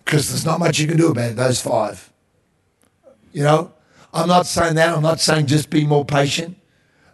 because 0.04 0.30
there's 0.30 0.46
not 0.46 0.60
much 0.60 0.80
you 0.80 0.88
can 0.88 0.98
do 0.98 1.10
about 1.10 1.36
those 1.36 1.62
five. 1.62 2.12
You 3.32 3.44
know, 3.44 3.74
I'm 4.14 4.28
not 4.28 4.46
saying 4.46 4.76
that. 4.76 4.96
I'm 4.96 5.02
not 5.02 5.20
saying 5.20 5.48
just 5.48 5.70
be 5.70 5.86
more 5.88 6.06
patient. 6.06 6.58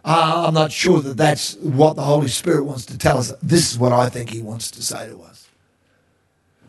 Uh, 0.04 0.44
I'm 0.46 0.54
not 0.54 0.72
sure 0.72 1.00
that 1.00 1.16
that's 1.16 1.56
what 1.56 1.96
the 1.96 2.02
Holy 2.02 2.28
Spirit 2.28 2.64
wants 2.64 2.86
to 2.86 2.98
tell 2.98 3.18
us. 3.18 3.32
This 3.42 3.70
is 3.70 3.78
what 3.78 3.92
I 3.92 4.08
think 4.08 4.30
He 4.30 4.42
wants 4.42 4.70
to 4.72 4.82
say 4.82 5.08
to 5.08 5.20
us. 5.22 5.48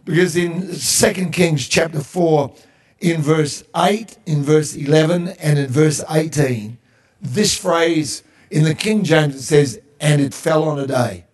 Because 0.03 0.35
in 0.35 0.67
2 0.73 1.29
Kings 1.29 1.67
chapter 1.67 2.01
4, 2.01 2.53
in 2.99 3.21
verse 3.21 3.63
8, 3.75 4.17
in 4.25 4.43
verse 4.43 4.75
11, 4.75 5.29
and 5.29 5.59
in 5.59 5.67
verse 5.67 6.03
18, 6.09 6.77
this 7.21 7.57
phrase 7.57 8.23
in 8.49 8.63
the 8.63 8.75
King 8.75 9.03
James 9.03 9.35
it 9.35 9.41
says, 9.43 9.79
and 9.99 10.21
it 10.21 10.33
fell 10.33 10.63
on 10.63 10.79
a 10.79 10.87
day. 10.87 11.25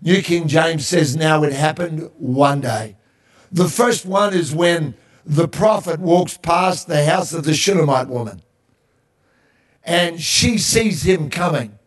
New 0.00 0.22
King 0.22 0.46
James 0.46 0.86
says, 0.86 1.16
now 1.16 1.42
it 1.42 1.52
happened 1.52 2.10
one 2.18 2.60
day. 2.60 2.96
The 3.50 3.68
first 3.68 4.04
one 4.04 4.34
is 4.34 4.54
when 4.54 4.94
the 5.24 5.48
prophet 5.48 6.00
walks 6.00 6.36
past 6.36 6.86
the 6.86 7.04
house 7.04 7.32
of 7.32 7.44
the 7.44 7.54
Shunammite 7.54 8.08
woman 8.08 8.42
and 9.84 10.20
she 10.20 10.58
sees 10.58 11.02
him 11.02 11.30
coming 11.30 11.78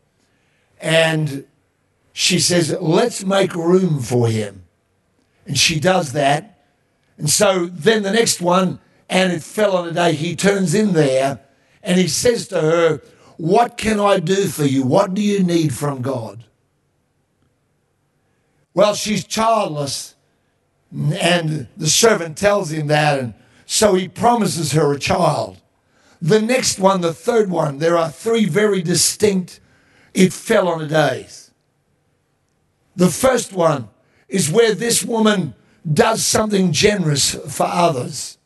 and 0.79 1.45
she 2.13 2.39
says, 2.39 2.75
Let's 2.79 3.25
make 3.25 3.55
room 3.55 3.99
for 3.99 4.27
him. 4.27 4.65
And 5.45 5.57
she 5.57 5.79
does 5.79 6.13
that. 6.13 6.65
And 7.17 7.29
so 7.29 7.65
then 7.65 8.03
the 8.03 8.12
next 8.12 8.41
one, 8.41 8.79
and 9.10 9.31
it 9.31 9.41
fell 9.43 9.77
on 9.77 9.88
a 9.88 9.91
day, 9.91 10.13
he 10.13 10.36
turns 10.36 10.73
in 10.73 10.93
there 10.93 11.39
and 11.81 11.97
he 11.97 12.07
says 12.07 12.47
to 12.49 12.62
her, 12.62 13.01
What 13.38 13.77
can 13.77 13.99
I 13.99 14.19
do 14.19 14.47
for 14.47 14.65
you? 14.65 14.83
What 14.83 15.13
do 15.13 15.21
you 15.21 15.43
need 15.43 15.73
from 15.73 16.01
God? 16.01 16.45
Well, 18.73 18.93
she's 18.93 19.25
childless. 19.25 20.15
And 20.91 21.67
the 21.75 21.88
servant 21.88 22.38
tells 22.38 22.71
him 22.71 22.88
that. 22.88 23.19
And 23.19 23.33
so 23.65 23.95
he 23.95 24.07
promises 24.07 24.71
her 24.73 24.93
a 24.93 24.99
child. 24.99 25.62
The 26.21 26.41
next 26.41 26.80
one, 26.80 27.01
the 27.01 27.13
third 27.13 27.49
one, 27.49 27.77
there 27.77 27.97
are 27.97 28.10
three 28.10 28.45
very 28.45 28.82
distinct, 28.82 29.60
it 30.13 30.34
fell 30.34 30.67
on 30.67 30.82
a 30.82 30.88
days. 30.88 31.51
The 32.95 33.10
first 33.10 33.53
one 33.53 33.89
is 34.27 34.51
where 34.51 34.73
this 34.73 35.03
woman 35.03 35.53
does 35.91 36.25
something 36.25 36.71
generous 36.71 37.36
for 37.36 37.67
others. 37.67 38.38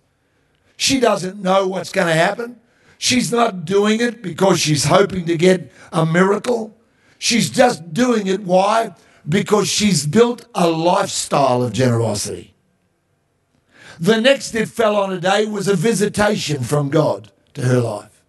She 0.75 0.99
doesn't 0.99 1.41
know 1.41 1.67
what's 1.67 1.91
going 1.91 2.07
to 2.07 2.13
happen. 2.13 2.59
She's 2.97 3.31
not 3.31 3.65
doing 3.65 4.01
it 4.01 4.21
because 4.21 4.59
she's 4.59 4.85
hoping 4.85 5.25
to 5.25 5.37
get 5.37 5.71
a 5.91 6.05
miracle. 6.05 6.77
She's 7.17 7.49
just 7.49 7.93
doing 7.93 8.27
it. 8.27 8.41
Why? 8.41 8.93
Because 9.27 9.69
she's 9.69 10.05
built 10.05 10.45
a 10.53 10.69
lifestyle 10.69 11.63
of 11.63 11.71
generosity. 11.71 12.53
The 13.99 14.19
next 14.19 14.53
it 14.55 14.67
fell 14.67 14.97
on 14.97 15.13
a 15.13 15.19
day 15.19 15.45
was 15.45 15.67
a 15.67 15.75
visitation 15.75 16.63
from 16.63 16.89
God 16.89 17.30
to 17.53 17.61
her 17.61 17.79
life. 17.79 18.23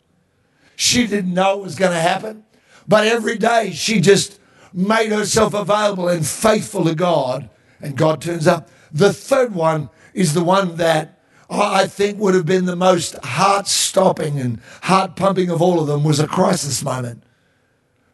She 0.77 1.07
didn't 1.07 1.35
know 1.35 1.61
it 1.61 1.63
was 1.63 1.77
going 1.77 1.93
to 1.93 2.01
happen, 2.01 2.45
but 2.89 3.07
every 3.07 3.39
day 3.39 3.73
she 3.73 4.01
just 4.01 4.39
made 4.73 5.13
herself 5.13 5.55
available 5.55 6.09
and 6.09 6.27
faithful 6.27 6.85
to 6.85 6.95
God, 6.95 7.49
and 7.81 7.97
God 7.97 8.21
turns 8.23 8.47
up. 8.47 8.69
The 8.91 9.13
third 9.13 9.55
one 9.55 9.91
is 10.15 10.35
the 10.35 10.45
one 10.45 10.77
that 10.77 11.19
I 11.51 11.87
think 11.87 12.19
would 12.19 12.35
have 12.35 12.47
been 12.47 12.65
the 12.65 12.77
most 12.77 13.17
heart 13.25 13.69
stopping 13.69 14.41
and 14.41 14.61
heart 14.83 15.17
pumping 15.17 15.51
of 15.51 15.61
all 15.61 15.81
of 15.81 15.87
them 15.87 16.03
was 16.03 16.19
a 16.19 16.27
crisis 16.27 16.83
moment. 16.83 17.23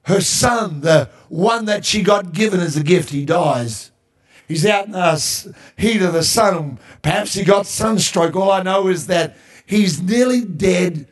Her 0.03 0.21
son, 0.21 0.81
the 0.81 1.11
one 1.29 1.67
that 1.67 1.85
she 1.85 2.03
got 2.03 2.33
given 2.33 2.61
as 2.61 2.77
a 2.77 2.83
gift, 2.83 3.11
he 3.11 3.25
dies. 3.25 3.91
He's 4.49 4.65
out 4.65 4.87
in 4.87 4.93
the 4.93 5.55
heat 5.77 6.01
of 6.01 6.15
the 6.15 6.23
sun. 6.23 6.79
Perhaps 7.03 7.35
he 7.35 7.45
got 7.45 7.67
sunstroke. 7.67 8.35
All 8.35 8.51
I 8.51 8.63
know 8.63 8.89
is 8.89 9.07
that 9.09 9.37
he's 9.69 10.03
nearly 10.03 10.45
dead. 10.45 11.07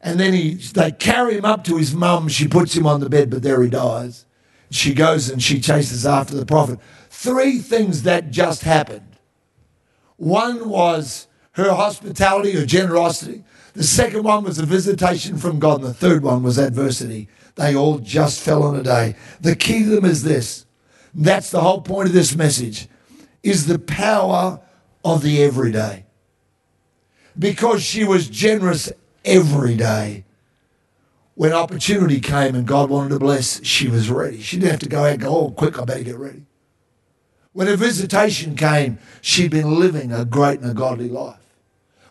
And 0.00 0.20
then 0.20 0.32
he, 0.32 0.54
they 0.54 0.92
carry 0.92 1.36
him 1.36 1.44
up 1.44 1.64
to 1.64 1.76
his 1.76 1.94
mum. 1.94 2.28
She 2.28 2.46
puts 2.46 2.74
him 2.76 2.86
on 2.86 3.00
the 3.00 3.10
bed, 3.10 3.30
but 3.30 3.42
there 3.42 3.62
he 3.62 3.68
dies. 3.68 4.26
She 4.70 4.94
goes 4.94 5.28
and 5.28 5.42
she 5.42 5.60
chases 5.60 6.06
after 6.06 6.36
the 6.36 6.46
prophet. 6.46 6.78
Three 7.08 7.58
things 7.58 8.04
that 8.04 8.30
just 8.30 8.62
happened. 8.62 9.16
One 10.16 10.68
was 10.68 11.26
her 11.52 11.72
hospitality, 11.72 12.52
her 12.52 12.66
generosity. 12.66 13.44
The 13.72 13.82
second 13.82 14.22
one 14.22 14.44
was 14.44 14.58
a 14.58 14.66
visitation 14.66 15.38
from 15.38 15.58
God. 15.58 15.80
And 15.80 15.88
the 15.90 15.94
third 15.94 16.22
one 16.22 16.42
was 16.42 16.58
adversity. 16.58 17.28
They 17.56 17.74
all 17.74 17.98
just 17.98 18.40
fell 18.40 18.62
on 18.62 18.76
a 18.76 18.82
day. 18.82 19.16
The 19.40 19.56
key 19.56 19.84
to 19.84 19.90
them 19.90 20.04
is 20.04 20.22
this. 20.22 20.66
That's 21.14 21.50
the 21.50 21.60
whole 21.60 21.80
point 21.80 22.08
of 22.08 22.14
this 22.14 22.36
message 22.36 22.88
is 23.42 23.66
the 23.66 23.78
power 23.78 24.60
of 25.04 25.22
the 25.22 25.42
everyday. 25.42 26.04
Because 27.40 27.82
she 27.82 28.04
was 28.04 28.28
generous 28.28 28.92
every 29.24 29.74
day. 29.74 30.24
When 31.34 31.54
opportunity 31.54 32.20
came 32.20 32.54
and 32.54 32.66
God 32.66 32.90
wanted 32.90 33.08
to 33.08 33.18
bless, 33.18 33.64
she 33.64 33.88
was 33.88 34.10
ready. 34.10 34.42
She 34.42 34.58
didn't 34.58 34.72
have 34.72 34.80
to 34.80 34.88
go 34.90 35.04
out 35.04 35.12
and 35.12 35.22
go, 35.22 35.34
oh, 35.34 35.50
quick, 35.50 35.78
I 35.78 35.86
better 35.86 36.04
get 36.04 36.18
ready. 36.18 36.42
When 37.54 37.66
a 37.66 37.76
visitation 37.76 38.56
came, 38.56 38.98
she'd 39.22 39.50
been 39.50 39.80
living 39.80 40.12
a 40.12 40.26
great 40.26 40.60
and 40.60 40.70
a 40.70 40.74
godly 40.74 41.08
life. 41.08 41.38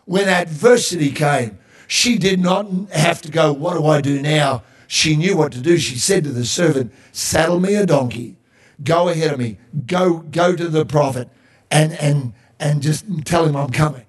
When 0.04 0.28
adversity 0.28 1.12
came, 1.12 1.60
she 1.86 2.18
did 2.18 2.40
not 2.40 2.66
have 2.90 3.22
to 3.22 3.30
go, 3.30 3.52
what 3.52 3.74
do 3.74 3.86
I 3.86 4.00
do 4.00 4.20
now? 4.20 4.64
She 4.88 5.14
knew 5.14 5.36
what 5.36 5.52
to 5.52 5.60
do. 5.60 5.78
She 5.78 5.96
said 5.96 6.24
to 6.24 6.30
the 6.30 6.44
servant, 6.44 6.92
saddle 7.12 7.60
me 7.60 7.76
a 7.76 7.86
donkey, 7.86 8.36
go 8.82 9.08
ahead 9.08 9.32
of 9.32 9.38
me, 9.38 9.58
go, 9.86 10.18
go 10.18 10.56
to 10.56 10.66
the 10.68 10.84
prophet 10.84 11.28
and, 11.70 11.92
and, 12.00 12.32
and 12.58 12.82
just 12.82 13.04
tell 13.24 13.46
him 13.46 13.54
I'm 13.54 13.70
coming. 13.70 14.06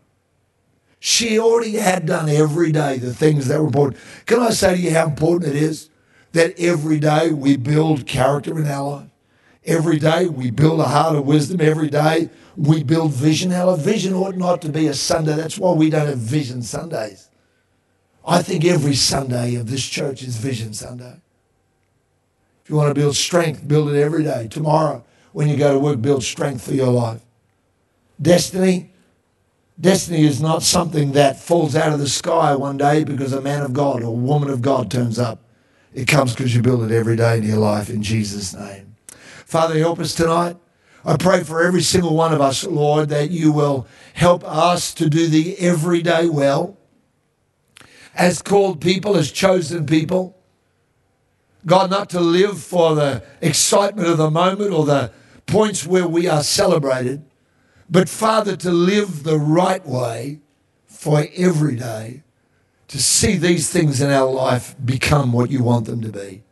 She 1.03 1.39
already 1.39 1.77
had 1.77 2.05
done 2.05 2.29
every 2.29 2.71
day 2.71 2.99
the 2.99 3.11
things 3.11 3.47
that 3.47 3.59
were 3.59 3.65
important. 3.65 3.99
Can 4.27 4.39
I 4.39 4.51
say 4.51 4.75
to 4.75 4.79
you 4.79 4.91
how 4.91 5.07
important 5.07 5.55
it 5.55 5.59
is 5.59 5.89
that 6.33 6.53
every 6.59 6.99
day 6.99 7.31
we 7.31 7.57
build 7.57 8.05
character 8.05 8.59
in 8.59 8.67
our 8.67 8.97
life? 8.97 9.09
Every 9.65 9.97
day 9.97 10.27
we 10.27 10.51
build 10.51 10.79
a 10.79 10.83
heart 10.83 11.15
of 11.15 11.25
wisdom. 11.25 11.59
Every 11.59 11.89
day 11.89 12.29
we 12.55 12.83
build 12.83 13.13
vision. 13.13 13.51
Our 13.51 13.75
vision 13.77 14.13
ought 14.13 14.35
not 14.35 14.61
to 14.61 14.69
be 14.69 14.85
a 14.85 14.93
Sunday. 14.93 15.35
That's 15.35 15.57
why 15.57 15.71
we 15.71 15.89
don't 15.89 16.05
have 16.05 16.19
vision 16.19 16.61
Sundays. 16.61 17.29
I 18.23 18.43
think 18.43 18.63
every 18.63 18.93
Sunday 18.93 19.55
of 19.55 19.71
this 19.71 19.83
church 19.83 20.21
is 20.21 20.37
Vision 20.37 20.75
Sunday. 20.75 21.19
If 22.63 22.69
you 22.69 22.75
want 22.75 22.89
to 22.89 23.01
build 23.01 23.15
strength, 23.15 23.67
build 23.67 23.89
it 23.89 23.99
every 23.99 24.23
day. 24.23 24.47
Tomorrow, 24.51 25.03
when 25.31 25.47
you 25.47 25.57
go 25.57 25.73
to 25.73 25.79
work, 25.79 25.99
build 25.99 26.23
strength 26.23 26.63
for 26.63 26.75
your 26.75 26.91
life. 26.91 27.23
Destiny, 28.21 28.90
Destiny 29.79 30.25
is 30.25 30.41
not 30.41 30.63
something 30.63 31.13
that 31.13 31.39
falls 31.39 31.75
out 31.75 31.93
of 31.93 31.99
the 31.99 32.09
sky 32.09 32.55
one 32.55 32.77
day 32.77 33.03
because 33.03 33.33
a 33.33 33.41
man 33.41 33.63
of 33.63 33.73
God 33.73 34.03
or 34.03 34.15
woman 34.15 34.49
of 34.49 34.61
God 34.61 34.91
turns 34.91 35.17
up. 35.17 35.39
It 35.93 36.07
comes 36.07 36.33
because 36.35 36.55
you 36.55 36.61
build 36.61 36.89
it 36.89 36.95
every 36.95 37.15
day 37.15 37.37
in 37.37 37.43
your 37.43 37.57
life 37.57 37.89
in 37.89 38.03
Jesus' 38.03 38.53
name. 38.53 38.95
Father, 39.45 39.77
help 39.77 39.99
us 39.99 40.13
tonight. 40.13 40.57
I 41.03 41.17
pray 41.17 41.43
for 41.43 41.63
every 41.63 41.81
single 41.81 42.15
one 42.15 42.33
of 42.33 42.41
us, 42.41 42.63
Lord, 42.63 43.09
that 43.09 43.31
you 43.31 43.51
will 43.51 43.87
help 44.13 44.43
us 44.43 44.93
to 44.95 45.09
do 45.09 45.27
the 45.27 45.57
everyday 45.57 46.29
well 46.29 46.77
as 48.13 48.41
called 48.41 48.81
people, 48.81 49.17
as 49.17 49.31
chosen 49.31 49.85
people. 49.85 50.37
God, 51.65 51.89
not 51.89 52.09
to 52.11 52.19
live 52.19 52.61
for 52.61 52.95
the 52.95 53.23
excitement 53.41 54.07
of 54.07 54.17
the 54.17 54.29
moment 54.29 54.71
or 54.71 54.85
the 54.85 55.11
points 55.47 55.85
where 55.85 56.07
we 56.07 56.27
are 56.27 56.43
celebrated, 56.43 57.25
but 57.91 58.07
Father, 58.07 58.55
to 58.55 58.71
live 58.71 59.23
the 59.23 59.37
right 59.37 59.85
way 59.85 60.39
for 60.85 61.25
every 61.35 61.75
day, 61.75 62.23
to 62.87 63.01
see 63.01 63.35
these 63.35 63.69
things 63.69 64.01
in 64.01 64.09
our 64.09 64.31
life 64.31 64.75
become 64.83 65.33
what 65.33 65.51
you 65.51 65.61
want 65.61 65.85
them 65.85 66.01
to 66.01 66.09
be. 66.09 66.43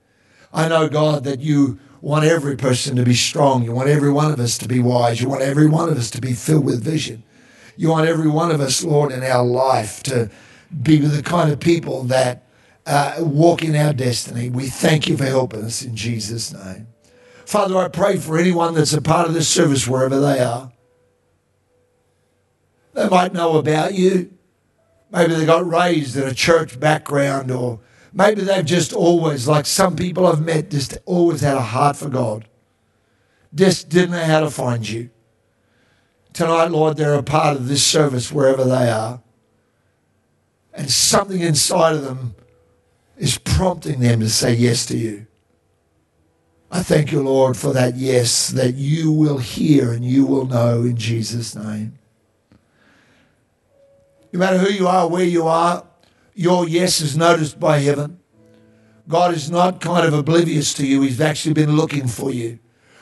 I 0.52 0.67
know, 0.67 0.89
God, 0.89 1.23
that 1.23 1.39
you 1.39 1.80
want 2.02 2.25
every 2.25 2.58
person 2.58 2.97
to 2.97 3.04
be 3.04 3.13
strong. 3.13 3.63
You 3.63 3.71
want 3.71 3.89
every 3.89 4.12
one 4.12 4.32
of 4.32 4.39
us 4.39 4.58
to 4.60 4.67
be 4.67 4.80
wise. 4.80 5.21
You 5.21 5.30
want 5.30 5.41
every 5.41 5.67
one 5.67 5.89
of 5.89 5.97
us 5.97 6.10
to 6.12 6.21
be 6.21 6.34
filled 6.34 6.65
with 6.65 6.84
vision. 6.84 7.23
You 7.78 7.89
want 7.89 8.08
every 8.08 8.30
one 8.30 8.52
of 8.52 8.60
us, 8.60 8.84
Lord, 8.84 9.13
in 9.13 9.23
our 9.23 9.45
life 9.45 10.04
to 10.04 10.30
be 10.84 10.97
the 10.97 11.23
kind 11.23 11.52
of 11.52 11.60
people 11.60 12.04
that 12.04 12.43
uh, 12.86 13.15
walk 13.19 13.63
in 13.63 13.75
our 13.75 13.93
destiny. 13.93 14.49
We 14.49 14.67
thank 14.67 15.08
you 15.08 15.15
for 15.15 15.25
helping 15.25 15.63
us 15.63 15.84
in 15.84 15.95
Jesus' 15.95 16.52
name. 16.52 16.88
Father, 17.45 17.78
I 17.78 17.88
pray 17.88 18.17
for 18.17 18.38
anyone 18.38 18.73
that's 18.73 18.93
a 18.93 19.02
part 19.02 19.28
of 19.28 19.34
this 19.34 19.47
service, 19.47 19.88
wherever 19.88 20.19
they 20.19 20.39
are. 20.39 20.71
They 22.99 23.07
might 23.07 23.31
know 23.31 23.57
about 23.57 23.93
you. 23.93 24.29
Maybe 25.09 25.33
they 25.33 25.45
got 25.45 25.65
raised 25.65 26.17
in 26.17 26.27
a 26.27 26.33
church 26.33 26.77
background, 26.81 27.49
or 27.49 27.79
maybe 28.12 28.41
they've 28.41 28.65
just 28.65 28.91
always, 28.91 29.47
like 29.47 29.65
some 29.65 29.95
people 29.95 30.27
I've 30.27 30.43
met, 30.43 30.69
just 30.69 30.97
always 31.05 31.39
had 31.39 31.55
a 31.55 31.62
heart 31.62 31.95
for 31.95 32.09
God. 32.09 32.49
just 33.55 33.88
didn't 33.88 34.12
know 34.12 34.25
how 34.25 34.41
to 34.41 34.51
find 34.51 34.88
you. 34.88 35.12
Tonight, 36.33 36.71
Lord, 36.71 36.97
they're 36.97 37.13
a 37.13 37.23
part 37.23 37.55
of 37.55 37.69
this 37.69 37.85
service 37.85 38.33
wherever 38.33 38.65
they 38.65 38.89
are. 38.89 39.21
And 40.73 40.91
something 40.91 41.39
inside 41.39 41.95
of 41.95 42.03
them 42.03 42.35
is 43.15 43.38
prompting 43.38 44.01
them 44.01 44.19
to 44.19 44.29
say 44.29 44.55
yes 44.55 44.85
to 44.88 44.97
you. 44.97 45.25
I 46.69 46.83
thank 46.83 47.13
you, 47.13 47.23
Lord, 47.23 47.55
for 47.55 47.71
that 47.71 47.95
yes 47.95 48.49
that 48.49 48.75
you 48.75 49.09
will 49.09 49.38
hear 49.38 49.93
and 49.93 50.03
you 50.03 50.25
will 50.25 50.45
know 50.45 50.81
in 50.81 50.97
Jesus' 50.97 51.55
name. 51.55 51.98
No 54.31 54.39
matter 54.39 54.57
who 54.57 54.71
you 54.71 54.87
are, 54.87 55.07
where 55.07 55.23
you 55.23 55.47
are, 55.47 55.85
your 56.33 56.67
yes 56.67 57.01
is 57.01 57.17
noticed 57.17 57.59
by 57.59 57.79
heaven. 57.79 58.19
God 59.07 59.33
is 59.33 59.49
not 59.49 59.81
kind 59.81 60.05
of 60.05 60.13
oblivious 60.13 60.73
to 60.75 60.85
you, 60.85 61.01
He's 61.01 61.19
actually 61.19 61.53
been 61.53 61.75
looking 61.75 62.07
for 62.07 62.31
you. 62.31 62.59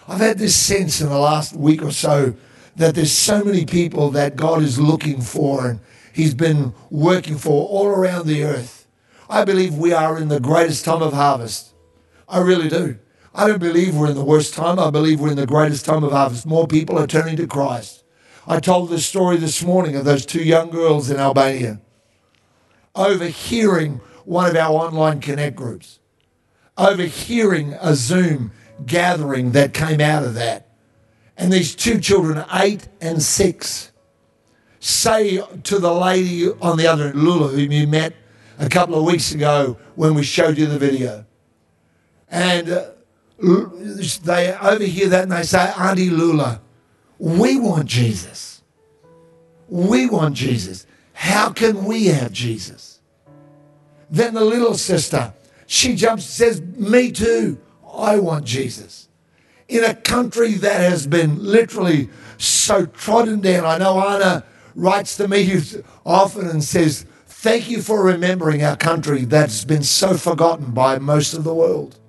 I've 0.08 0.22
had 0.22 0.38
this 0.38 0.56
sense 0.56 1.02
in 1.02 1.10
the 1.10 1.20
last 1.20 1.54
week 1.54 1.84
or 1.84 1.92
so 1.92 2.34
that 2.78 2.96
there's 2.96 3.12
so 3.12 3.44
many 3.44 3.66
people 3.66 4.10
that 4.12 4.38
God 4.38 4.62
is 4.62 4.80
looking 4.80 5.20
for 5.20 5.68
and 5.68 5.80
He's 6.14 6.34
been 6.34 6.74
working 6.90 7.38
for 7.38 7.68
all 7.68 7.88
around 7.88 8.26
the 8.26 8.44
earth. 8.44 8.88
I 9.30 9.44
believe 9.44 9.76
we 9.76 9.92
are 9.92 10.18
in 10.18 10.30
the 10.30 10.40
greatest 10.40 10.86
time 10.86 11.02
of 11.02 11.14
harvest. 11.14 11.74
I 12.30 12.40
really 12.40 12.70
do. 12.70 12.98
I 13.36 13.48
don't 13.48 13.60
believe 13.60 13.96
we're 13.96 14.10
in 14.10 14.16
the 14.16 14.24
worst 14.24 14.54
time. 14.54 14.80
I 14.80 14.90
believe 14.90 15.20
we're 15.20 15.32
in 15.32 15.36
the 15.36 15.46
greatest 15.46 15.86
time 15.86 16.04
of 16.04 16.12
harvest. 16.12 16.46
More 16.46 16.66
people 16.68 16.98
are 16.98 17.06
turning 17.06 17.36
to 17.36 17.46
Christ. 17.46 18.04
I 18.50 18.62
told 18.62 18.90
this 18.90 19.06
story 19.06 19.36
this 19.36 19.62
morning 19.62 19.98
of 19.98 20.06
those 20.06 20.26
two 20.26 20.42
young 20.42 20.70
girls 20.70 21.10
in 21.10 21.18
Albania 21.18 21.82
overhearing 22.96 24.00
one 24.24 24.50
of 24.50 24.56
our 24.56 24.72
online 24.72 25.20
connect 25.20 25.58
groups, 25.58 26.00
overhearing 26.78 27.74
a 27.82 27.94
Zoom 27.94 28.52
gathering 28.86 29.52
that 29.52 29.74
came 29.74 30.00
out 30.00 30.24
of 30.24 30.34
that. 30.36 30.70
And 31.36 31.52
these 31.52 31.76
two 31.76 32.00
children, 32.00 32.46
eight 32.54 32.88
and 33.02 33.22
six, 33.22 33.92
say 34.80 35.42
to 35.64 35.78
the 35.78 35.94
lady 35.94 36.50
on 36.62 36.78
the 36.78 36.88
other, 36.88 37.12
Lula, 37.14 37.50
whom 37.50 37.72
you 37.72 37.86
met 37.86 38.14
a 38.60 38.70
couple 38.70 38.96
of 38.96 39.04
weeks 39.04 39.34
ago 39.34 39.78
when 39.96 40.16
we 40.16 40.24
showed 40.24 40.58
you 40.58 40.68
the 40.68 40.80
video. 40.80 41.26
And 42.30 42.70
uh, 42.70 42.86
they 44.24 44.58
overhear 44.58 45.10
that 45.10 45.24
and 45.24 45.32
they 45.34 45.44
say, 45.44 45.72
Auntie 45.78 46.10
Lula, 46.10 46.62
we 47.20 47.60
want 47.60 47.86
Jesus. 47.88 48.62
We 49.70 50.08
want 50.08 50.36
Jesus. 50.36 50.86
How 51.14 51.52
can 51.52 51.86
we 51.86 52.06
have 52.08 52.32
Jesus? 52.32 53.00
Then 54.10 54.34
the 54.34 54.46
little 54.46 54.76
sister, 54.76 55.34
she 55.66 55.96
jumps 55.96 56.24
and 56.24 56.32
says, 56.32 56.62
Me 56.62 57.12
too. 57.12 57.60
I 57.94 58.20
want 58.20 58.46
Jesus. 58.46 59.10
In 59.68 59.84
a 59.84 59.96
country 59.96 60.54
that 60.54 60.80
has 60.80 61.08
been 61.08 61.44
literally 61.44 62.10
so 62.38 62.86
trodden 62.86 63.42
down. 63.42 63.66
I 63.66 63.78
know 63.78 64.00
Anna 64.00 64.46
writes 64.76 65.18
to 65.18 65.28
me 65.28 65.60
often 66.06 66.48
and 66.48 66.64
says, 66.64 67.06
Thank 67.26 67.70
you 67.70 67.82
for 67.82 68.04
remembering 68.04 68.64
our 68.64 68.78
country 68.78 69.26
that's 69.26 69.64
been 69.66 69.84
so 69.84 70.18
forgotten 70.18 70.72
by 70.72 71.00
most 71.00 71.34
of 71.34 71.44
the 71.44 71.54
world. 71.54 72.00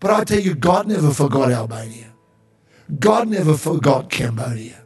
But 0.00 0.10
I 0.10 0.24
tell 0.24 0.40
you, 0.40 0.54
God 0.54 0.86
never 0.86 1.12
forgot 1.12 1.50
Albania. 1.50 2.07
God 2.98 3.28
never 3.28 3.56
forgot 3.56 4.10
Cambodia. 4.10 4.82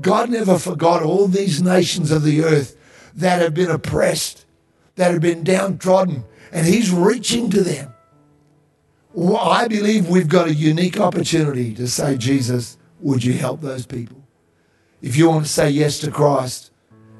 God 0.00 0.30
never 0.30 0.58
forgot 0.58 1.02
all 1.02 1.28
these 1.28 1.62
nations 1.62 2.10
of 2.10 2.22
the 2.22 2.42
earth 2.42 2.76
that 3.14 3.40
have 3.40 3.54
been 3.54 3.70
oppressed, 3.70 4.44
that 4.96 5.12
have 5.12 5.20
been 5.20 5.44
downtrodden, 5.44 6.24
and 6.52 6.66
He's 6.66 6.90
reaching 6.90 7.50
to 7.50 7.62
them. 7.62 7.92
Well, 9.12 9.36
I 9.36 9.68
believe 9.68 10.08
we've 10.08 10.28
got 10.28 10.48
a 10.48 10.54
unique 10.54 11.00
opportunity 11.00 11.74
to 11.74 11.88
say, 11.88 12.16
Jesus, 12.16 12.76
would 13.00 13.24
you 13.24 13.32
help 13.32 13.60
those 13.60 13.86
people? 13.86 14.22
If 15.00 15.16
you 15.16 15.28
want 15.28 15.46
to 15.46 15.50
say 15.50 15.70
yes 15.70 15.98
to 16.00 16.10
Christ, 16.10 16.70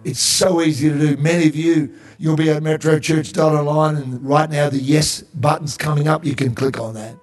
it's 0.04 0.20
so 0.20 0.61
easy 0.61 0.88
to 0.88 0.98
do. 0.98 1.16
Many 1.16 1.48
of 1.48 1.57
you, 1.57 1.94
you'll 2.18 2.37
be 2.37 2.50
at 2.50 2.62
metrochurch.online, 2.62 3.96
and 3.96 4.24
right 4.24 4.50
now 4.50 4.68
the 4.68 4.78
yes 4.78 5.22
button's 5.22 5.76
coming 5.76 6.09
up. 6.09 6.24
You 6.24 6.35
can 6.35 6.54
click 6.54 6.78
on 6.78 6.94
that. 6.94 7.16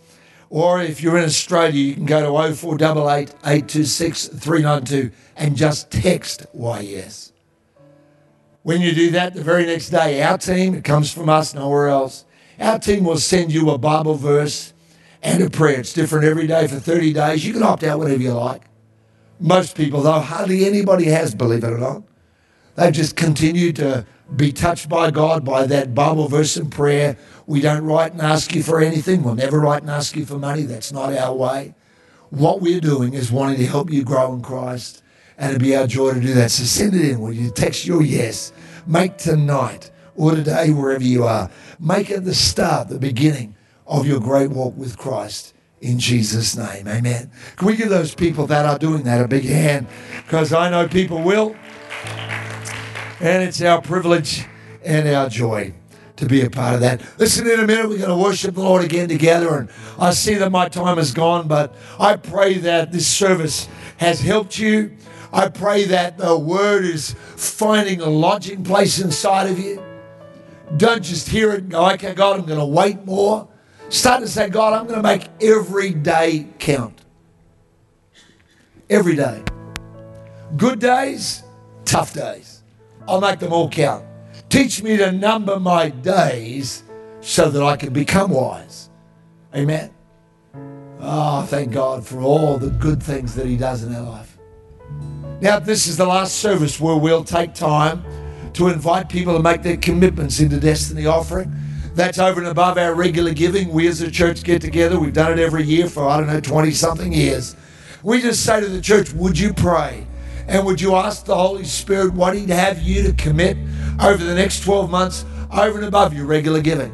Or 0.50 0.82
if 0.82 1.00
you're 1.00 1.16
in 1.16 1.24
Australia, 1.24 1.80
you 1.80 1.94
can 1.94 2.04
go 2.06 2.20
to 2.20 2.54
0488 2.54 3.30
826 3.44 4.28
392 4.28 5.10
and 5.36 5.56
just 5.56 5.90
text 5.90 6.46
YES. 6.54 7.32
When 8.62 8.80
you 8.80 8.94
do 8.94 9.10
that, 9.12 9.34
the 9.34 9.42
very 9.42 9.66
next 9.66 9.90
day, 9.90 10.22
our 10.22 10.38
team, 10.38 10.74
it 10.74 10.84
comes 10.84 11.12
from 11.12 11.28
us, 11.28 11.54
nowhere 11.54 11.88
else, 11.88 12.24
our 12.58 12.78
team 12.78 13.04
will 13.04 13.18
send 13.18 13.52
you 13.52 13.70
a 13.70 13.78
Bible 13.78 14.14
verse 14.14 14.72
and 15.22 15.42
a 15.42 15.50
prayer. 15.50 15.80
It's 15.80 15.92
different 15.92 16.24
every 16.24 16.46
day 16.46 16.66
for 16.66 16.76
30 16.76 17.12
days. 17.12 17.44
You 17.44 17.52
can 17.52 17.62
opt 17.62 17.84
out 17.84 17.98
whenever 17.98 18.22
you 18.22 18.32
like. 18.32 18.62
Most 19.44 19.76
people, 19.76 20.00
though, 20.00 20.20
hardly 20.20 20.64
anybody 20.64 21.04
has, 21.04 21.34
believe 21.34 21.64
it 21.64 21.70
or 21.70 21.76
not. 21.76 22.02
They've 22.76 22.94
just 22.94 23.14
continued 23.14 23.76
to 23.76 24.06
be 24.34 24.52
touched 24.52 24.88
by 24.88 25.10
God 25.10 25.44
by 25.44 25.66
that 25.66 25.94
Bible 25.94 26.28
verse 26.28 26.56
and 26.56 26.72
prayer. 26.72 27.18
We 27.46 27.60
don't 27.60 27.84
write 27.84 28.12
and 28.12 28.22
ask 28.22 28.54
you 28.54 28.62
for 28.62 28.80
anything. 28.80 29.22
We'll 29.22 29.34
never 29.34 29.60
write 29.60 29.82
and 29.82 29.90
ask 29.90 30.16
you 30.16 30.24
for 30.24 30.38
money. 30.38 30.62
That's 30.62 30.92
not 30.92 31.12
our 31.12 31.34
way. 31.34 31.74
What 32.30 32.62
we're 32.62 32.80
doing 32.80 33.12
is 33.12 33.30
wanting 33.30 33.58
to 33.58 33.66
help 33.66 33.90
you 33.90 34.02
grow 34.02 34.32
in 34.32 34.40
Christ, 34.40 35.02
and 35.36 35.50
it'd 35.50 35.60
be 35.60 35.76
our 35.76 35.86
joy 35.86 36.14
to 36.14 36.20
do 36.20 36.32
that. 36.32 36.50
So 36.50 36.64
send 36.64 36.94
it 36.94 37.06
in. 37.06 37.20
Will 37.20 37.34
you 37.34 37.50
text 37.50 37.84
your 37.84 38.00
yes? 38.00 38.50
Make 38.86 39.18
tonight 39.18 39.90
or 40.16 40.30
today, 40.30 40.70
wherever 40.70 41.04
you 41.04 41.24
are, 41.24 41.50
make 41.78 42.08
it 42.08 42.24
the 42.24 42.34
start, 42.34 42.88
the 42.88 42.98
beginning 42.98 43.56
of 43.86 44.06
your 44.06 44.20
great 44.20 44.48
walk 44.52 44.74
with 44.74 44.96
Christ 44.96 45.53
in 45.80 45.98
Jesus' 45.98 46.56
name. 46.56 46.88
Amen. 46.88 47.30
Can 47.56 47.66
we 47.66 47.76
give 47.76 47.88
those 47.88 48.14
people 48.14 48.46
that 48.46 48.64
are 48.64 48.78
doing 48.78 49.02
that 49.04 49.24
a 49.24 49.28
big 49.28 49.44
hand? 49.44 49.86
Because 50.24 50.52
I 50.52 50.70
know 50.70 50.88
people 50.88 51.22
will. 51.22 51.54
And 53.20 53.42
it's 53.42 53.62
our 53.62 53.80
privilege 53.80 54.44
and 54.84 55.08
our 55.08 55.28
joy 55.28 55.74
to 56.16 56.26
be 56.26 56.42
a 56.42 56.50
part 56.50 56.74
of 56.74 56.80
that. 56.80 57.02
Listen, 57.18 57.46
in 57.46 57.60
a 57.60 57.66
minute, 57.66 57.88
we're 57.88 57.98
going 57.98 58.08
to 58.08 58.16
worship 58.16 58.54
the 58.54 58.62
Lord 58.62 58.84
again 58.84 59.08
together. 59.08 59.58
And 59.58 59.68
I 59.98 60.10
see 60.12 60.34
that 60.34 60.50
my 60.50 60.68
time 60.68 60.98
is 60.98 61.12
gone, 61.12 61.48
but 61.48 61.74
I 61.98 62.16
pray 62.16 62.58
that 62.58 62.92
this 62.92 63.06
service 63.06 63.68
has 63.98 64.20
helped 64.20 64.58
you. 64.58 64.96
I 65.32 65.48
pray 65.48 65.84
that 65.84 66.18
the 66.18 66.38
word 66.38 66.84
is 66.84 67.14
finding 67.36 68.00
a 68.00 68.08
lodging 68.08 68.62
place 68.62 69.00
inside 69.00 69.50
of 69.50 69.58
you. 69.58 69.82
Don't 70.76 71.02
just 71.02 71.28
hear 71.28 71.52
it 71.52 71.62
and 71.62 71.70
go, 71.70 71.90
okay, 71.92 72.14
God, 72.14 72.38
I'm 72.38 72.46
going 72.46 72.58
to 72.58 72.64
wait 72.64 73.04
more. 73.04 73.48
Start 73.88 74.20
to 74.22 74.28
say, 74.28 74.48
God, 74.48 74.72
I'm 74.72 74.86
going 74.86 74.96
to 74.96 75.02
make 75.02 75.28
every 75.40 75.90
day 75.90 76.46
count. 76.58 77.00
Every 78.90 79.16
day. 79.16 79.42
Good 80.56 80.78
days, 80.78 81.42
tough 81.84 82.12
days. 82.12 82.62
I'll 83.08 83.20
make 83.20 83.38
them 83.38 83.52
all 83.52 83.68
count. 83.68 84.04
Teach 84.48 84.82
me 84.82 84.96
to 84.96 85.12
number 85.12 85.58
my 85.58 85.88
days 85.88 86.84
so 87.20 87.50
that 87.50 87.62
I 87.62 87.76
can 87.76 87.92
become 87.92 88.30
wise. 88.30 88.90
Amen. 89.54 89.90
Oh, 91.00 91.42
thank 91.42 91.72
God 91.72 92.06
for 92.06 92.20
all 92.20 92.56
the 92.56 92.70
good 92.70 93.02
things 93.02 93.34
that 93.34 93.46
He 93.46 93.56
does 93.56 93.82
in 93.82 93.94
our 93.94 94.02
life. 94.02 94.38
Now, 95.40 95.58
this 95.58 95.86
is 95.86 95.96
the 95.96 96.06
last 96.06 96.36
service 96.36 96.80
where 96.80 96.96
we'll 96.96 97.24
take 97.24 97.52
time 97.52 98.04
to 98.54 98.68
invite 98.68 99.08
people 99.08 99.36
to 99.36 99.42
make 99.42 99.62
their 99.62 99.76
commitments 99.76 100.40
into 100.40 100.58
Destiny 100.58 101.06
Offering. 101.06 101.52
That's 101.94 102.18
over 102.18 102.40
and 102.40 102.48
above 102.48 102.76
our 102.76 102.92
regular 102.92 103.32
giving. 103.32 103.68
We 103.70 103.86
as 103.86 104.00
a 104.00 104.10
church 104.10 104.42
get 104.42 104.60
together. 104.60 104.98
We've 104.98 105.12
done 105.12 105.32
it 105.32 105.38
every 105.38 105.62
year 105.62 105.88
for, 105.88 106.08
I 106.08 106.18
don't 106.18 106.26
know, 106.26 106.40
20 106.40 106.72
something 106.72 107.12
years. 107.12 107.54
We 108.02 108.20
just 108.20 108.44
say 108.44 108.60
to 108.60 108.66
the 108.66 108.80
church, 108.80 109.12
Would 109.12 109.38
you 109.38 109.54
pray? 109.54 110.04
And 110.48 110.66
would 110.66 110.80
you 110.80 110.96
ask 110.96 111.24
the 111.24 111.36
Holy 111.36 111.62
Spirit 111.64 112.12
what 112.12 112.34
He'd 112.36 112.50
have 112.50 112.82
you 112.82 113.04
to 113.04 113.12
commit 113.12 113.56
over 114.02 114.22
the 114.22 114.34
next 114.34 114.64
12 114.64 114.90
months 114.90 115.24
over 115.52 115.78
and 115.78 115.86
above 115.86 116.12
your 116.12 116.26
regular 116.26 116.60
giving? 116.60 116.92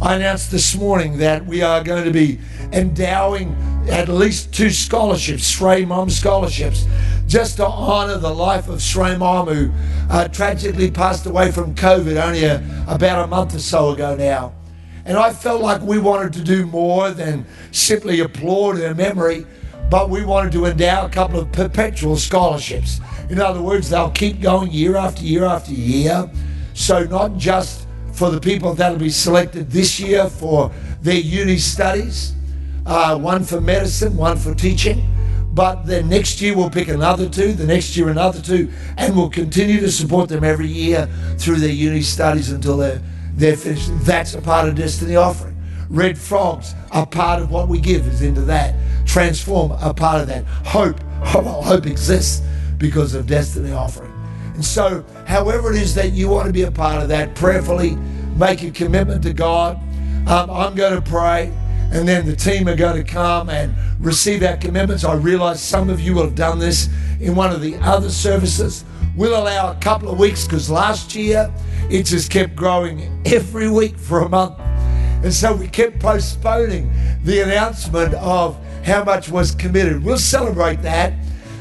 I 0.00 0.14
announced 0.14 0.52
this 0.52 0.76
morning 0.76 1.18
that 1.18 1.44
we 1.44 1.60
are 1.60 1.82
going 1.82 2.04
to 2.04 2.12
be 2.12 2.38
endowing 2.72 3.56
at 3.90 4.08
least 4.08 4.54
two 4.54 4.70
scholarships, 4.70 5.42
Shrey 5.42 5.84
Mom 5.84 6.08
scholarships, 6.08 6.86
just 7.30 7.58
to 7.58 7.64
honour 7.64 8.18
the 8.18 8.34
life 8.34 8.68
of 8.68 8.82
Mom, 9.16 9.46
who 9.46 9.70
uh, 10.10 10.26
tragically 10.26 10.90
passed 10.90 11.26
away 11.26 11.52
from 11.52 11.76
COVID 11.76 12.20
only 12.20 12.42
a, 12.42 12.56
about 12.88 13.24
a 13.24 13.26
month 13.28 13.54
or 13.54 13.60
so 13.60 13.90
ago 13.90 14.16
now. 14.16 14.52
And 15.04 15.16
I 15.16 15.32
felt 15.32 15.62
like 15.62 15.80
we 15.80 16.00
wanted 16.00 16.32
to 16.32 16.42
do 16.42 16.66
more 16.66 17.12
than 17.12 17.46
simply 17.70 18.18
applaud 18.18 18.78
her 18.78 18.96
memory, 18.96 19.46
but 19.88 20.10
we 20.10 20.24
wanted 20.24 20.50
to 20.52 20.66
endow 20.66 21.06
a 21.06 21.08
couple 21.08 21.38
of 21.38 21.52
perpetual 21.52 22.16
scholarships. 22.16 23.00
In 23.28 23.40
other 23.40 23.62
words, 23.62 23.90
they'll 23.90 24.10
keep 24.10 24.40
going 24.40 24.72
year 24.72 24.96
after 24.96 25.22
year 25.22 25.44
after 25.44 25.72
year. 25.72 26.28
So, 26.74 27.04
not 27.04 27.36
just 27.36 27.86
for 28.12 28.30
the 28.30 28.40
people 28.40 28.74
that'll 28.74 28.98
be 28.98 29.08
selected 29.08 29.70
this 29.70 30.00
year 30.00 30.28
for 30.28 30.72
their 31.00 31.20
uni 31.20 31.58
studies, 31.58 32.34
uh, 32.86 33.16
one 33.16 33.44
for 33.44 33.60
medicine, 33.60 34.16
one 34.16 34.36
for 34.36 34.52
teaching, 34.52 35.08
but 35.52 35.84
then 35.84 36.08
next 36.08 36.40
year 36.40 36.56
we'll 36.56 36.70
pick 36.70 36.88
another 36.88 37.28
two, 37.28 37.52
the 37.52 37.66
next 37.66 37.96
year 37.96 38.08
another 38.08 38.40
two, 38.40 38.70
and 38.96 39.16
we'll 39.16 39.30
continue 39.30 39.80
to 39.80 39.90
support 39.90 40.28
them 40.28 40.44
every 40.44 40.68
year 40.68 41.08
through 41.38 41.56
their 41.56 41.70
uni 41.70 42.02
studies 42.02 42.52
until 42.52 42.76
they're, 42.76 43.02
they're 43.34 43.56
finished. 43.56 43.90
That's 44.04 44.34
a 44.34 44.40
part 44.40 44.68
of 44.68 44.76
Destiny 44.76 45.16
Offering. 45.16 45.56
Red 45.88 46.16
Frogs, 46.16 46.74
a 46.92 47.04
part 47.04 47.42
of 47.42 47.50
what 47.50 47.68
we 47.68 47.80
give 47.80 48.06
is 48.06 48.22
into 48.22 48.42
that. 48.42 48.76
Transform, 49.06 49.72
a 49.72 49.92
part 49.92 50.20
of 50.20 50.28
that. 50.28 50.44
Hope, 50.44 51.00
well, 51.34 51.62
hope 51.62 51.86
exists 51.86 52.46
because 52.78 53.14
of 53.14 53.26
Destiny 53.26 53.72
Offering. 53.72 54.12
And 54.54 54.64
so, 54.64 55.04
however 55.26 55.72
it 55.72 55.82
is 55.82 55.94
that 55.96 56.12
you 56.12 56.28
want 56.28 56.46
to 56.46 56.52
be 56.52 56.62
a 56.62 56.70
part 56.70 57.02
of 57.02 57.08
that, 57.08 57.34
prayerfully 57.34 57.96
make 58.36 58.62
a 58.62 58.70
commitment 58.70 59.22
to 59.24 59.32
God. 59.32 59.76
Um, 60.28 60.48
I'm 60.50 60.76
going 60.76 60.94
to 60.94 61.02
pray 61.02 61.52
and 61.92 62.06
then 62.06 62.24
the 62.24 62.36
team 62.36 62.68
are 62.68 62.76
going 62.76 63.04
to 63.04 63.12
come 63.12 63.50
and 63.50 63.74
receive 63.98 64.42
our 64.42 64.56
commitments. 64.56 65.04
I 65.04 65.14
realize 65.14 65.60
some 65.60 65.90
of 65.90 66.00
you 66.00 66.14
will 66.14 66.24
have 66.24 66.36
done 66.36 66.58
this 66.58 66.88
in 67.20 67.34
one 67.34 67.50
of 67.50 67.60
the 67.60 67.76
other 67.76 68.10
services. 68.10 68.84
We'll 69.16 69.40
allow 69.40 69.72
a 69.72 69.74
couple 69.76 70.08
of 70.08 70.18
weeks 70.18 70.44
because 70.44 70.70
last 70.70 71.14
year 71.16 71.52
it 71.90 72.04
just 72.04 72.30
kept 72.30 72.54
growing 72.54 73.22
every 73.26 73.68
week 73.68 73.98
for 73.98 74.20
a 74.20 74.28
month. 74.28 74.58
And 75.24 75.34
so 75.34 75.54
we 75.54 75.66
kept 75.66 75.98
postponing 75.98 76.92
the 77.24 77.40
announcement 77.40 78.14
of 78.14 78.56
how 78.84 79.04
much 79.04 79.28
was 79.28 79.54
committed. 79.54 80.02
We'll 80.02 80.16
celebrate 80.16 80.80
that 80.82 81.12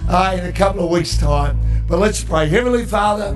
uh, 0.08 0.38
in 0.40 0.46
a 0.46 0.54
couple 0.54 0.86
of 0.86 0.92
weeks' 0.92 1.18
time. 1.18 1.60
But 1.88 2.00
let's 2.00 2.24
pray. 2.24 2.48
Heavenly 2.48 2.86
Father, 2.86 3.36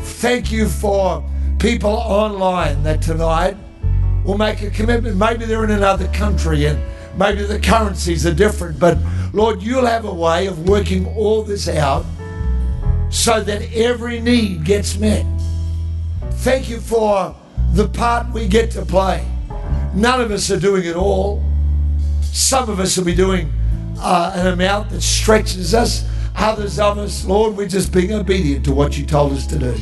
thank 0.00 0.52
you 0.52 0.68
for 0.68 1.24
people 1.58 1.90
online 1.90 2.82
that 2.82 3.00
tonight 3.00 3.56
will 4.24 4.38
make 4.38 4.62
a 4.62 4.70
commitment. 4.70 5.16
Maybe 5.16 5.44
they're 5.44 5.64
in 5.64 5.70
another 5.70 6.08
country 6.08 6.66
and 6.66 6.80
maybe 7.18 7.42
the 7.42 7.58
currencies 7.58 8.26
are 8.26 8.34
different, 8.34 8.78
but 8.78 8.98
Lord, 9.32 9.62
you'll 9.62 9.86
have 9.86 10.04
a 10.04 10.14
way 10.14 10.46
of 10.46 10.68
working 10.68 11.06
all 11.16 11.42
this 11.42 11.68
out 11.68 12.04
so 13.10 13.42
that 13.42 13.72
every 13.72 14.20
need 14.20 14.64
gets 14.64 14.98
met. 14.98 15.26
Thank 16.36 16.68
you 16.68 16.80
for 16.80 17.34
the 17.72 17.88
part 17.88 18.32
we 18.32 18.48
get 18.48 18.70
to 18.72 18.84
play. 18.84 19.26
None 19.94 20.20
of 20.20 20.30
us 20.30 20.50
are 20.50 20.58
doing 20.58 20.84
it 20.84 20.96
all. 20.96 21.42
Some 22.22 22.70
of 22.70 22.80
us 22.80 22.96
will 22.96 23.04
be 23.04 23.14
doing 23.14 23.52
uh, 23.98 24.32
an 24.34 24.46
amount 24.48 24.90
that 24.90 25.02
stretches 25.02 25.74
us. 25.74 26.08
Others 26.36 26.78
of 26.78 26.98
us, 26.98 27.24
Lord, 27.24 27.56
we're 27.56 27.68
just 27.68 27.92
being 27.92 28.12
obedient 28.12 28.64
to 28.64 28.72
what 28.72 28.96
you 28.96 29.04
told 29.04 29.32
us 29.32 29.46
to 29.48 29.58
do. 29.58 29.76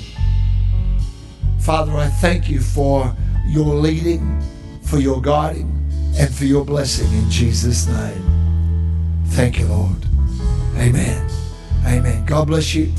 Father, 1.60 1.92
I 1.92 2.08
thank 2.08 2.48
you 2.48 2.60
for 2.60 3.14
your 3.50 3.74
leading, 3.74 4.40
for 4.82 4.98
your 4.98 5.20
guiding, 5.20 5.70
and 6.16 6.32
for 6.34 6.44
your 6.44 6.64
blessing 6.64 7.12
in 7.12 7.28
Jesus' 7.30 7.86
name. 7.86 9.22
Thank 9.26 9.58
you, 9.58 9.66
Lord. 9.66 10.06
Amen. 10.76 11.28
Amen. 11.86 12.24
God 12.24 12.46
bless 12.46 12.74
you. 12.74 12.92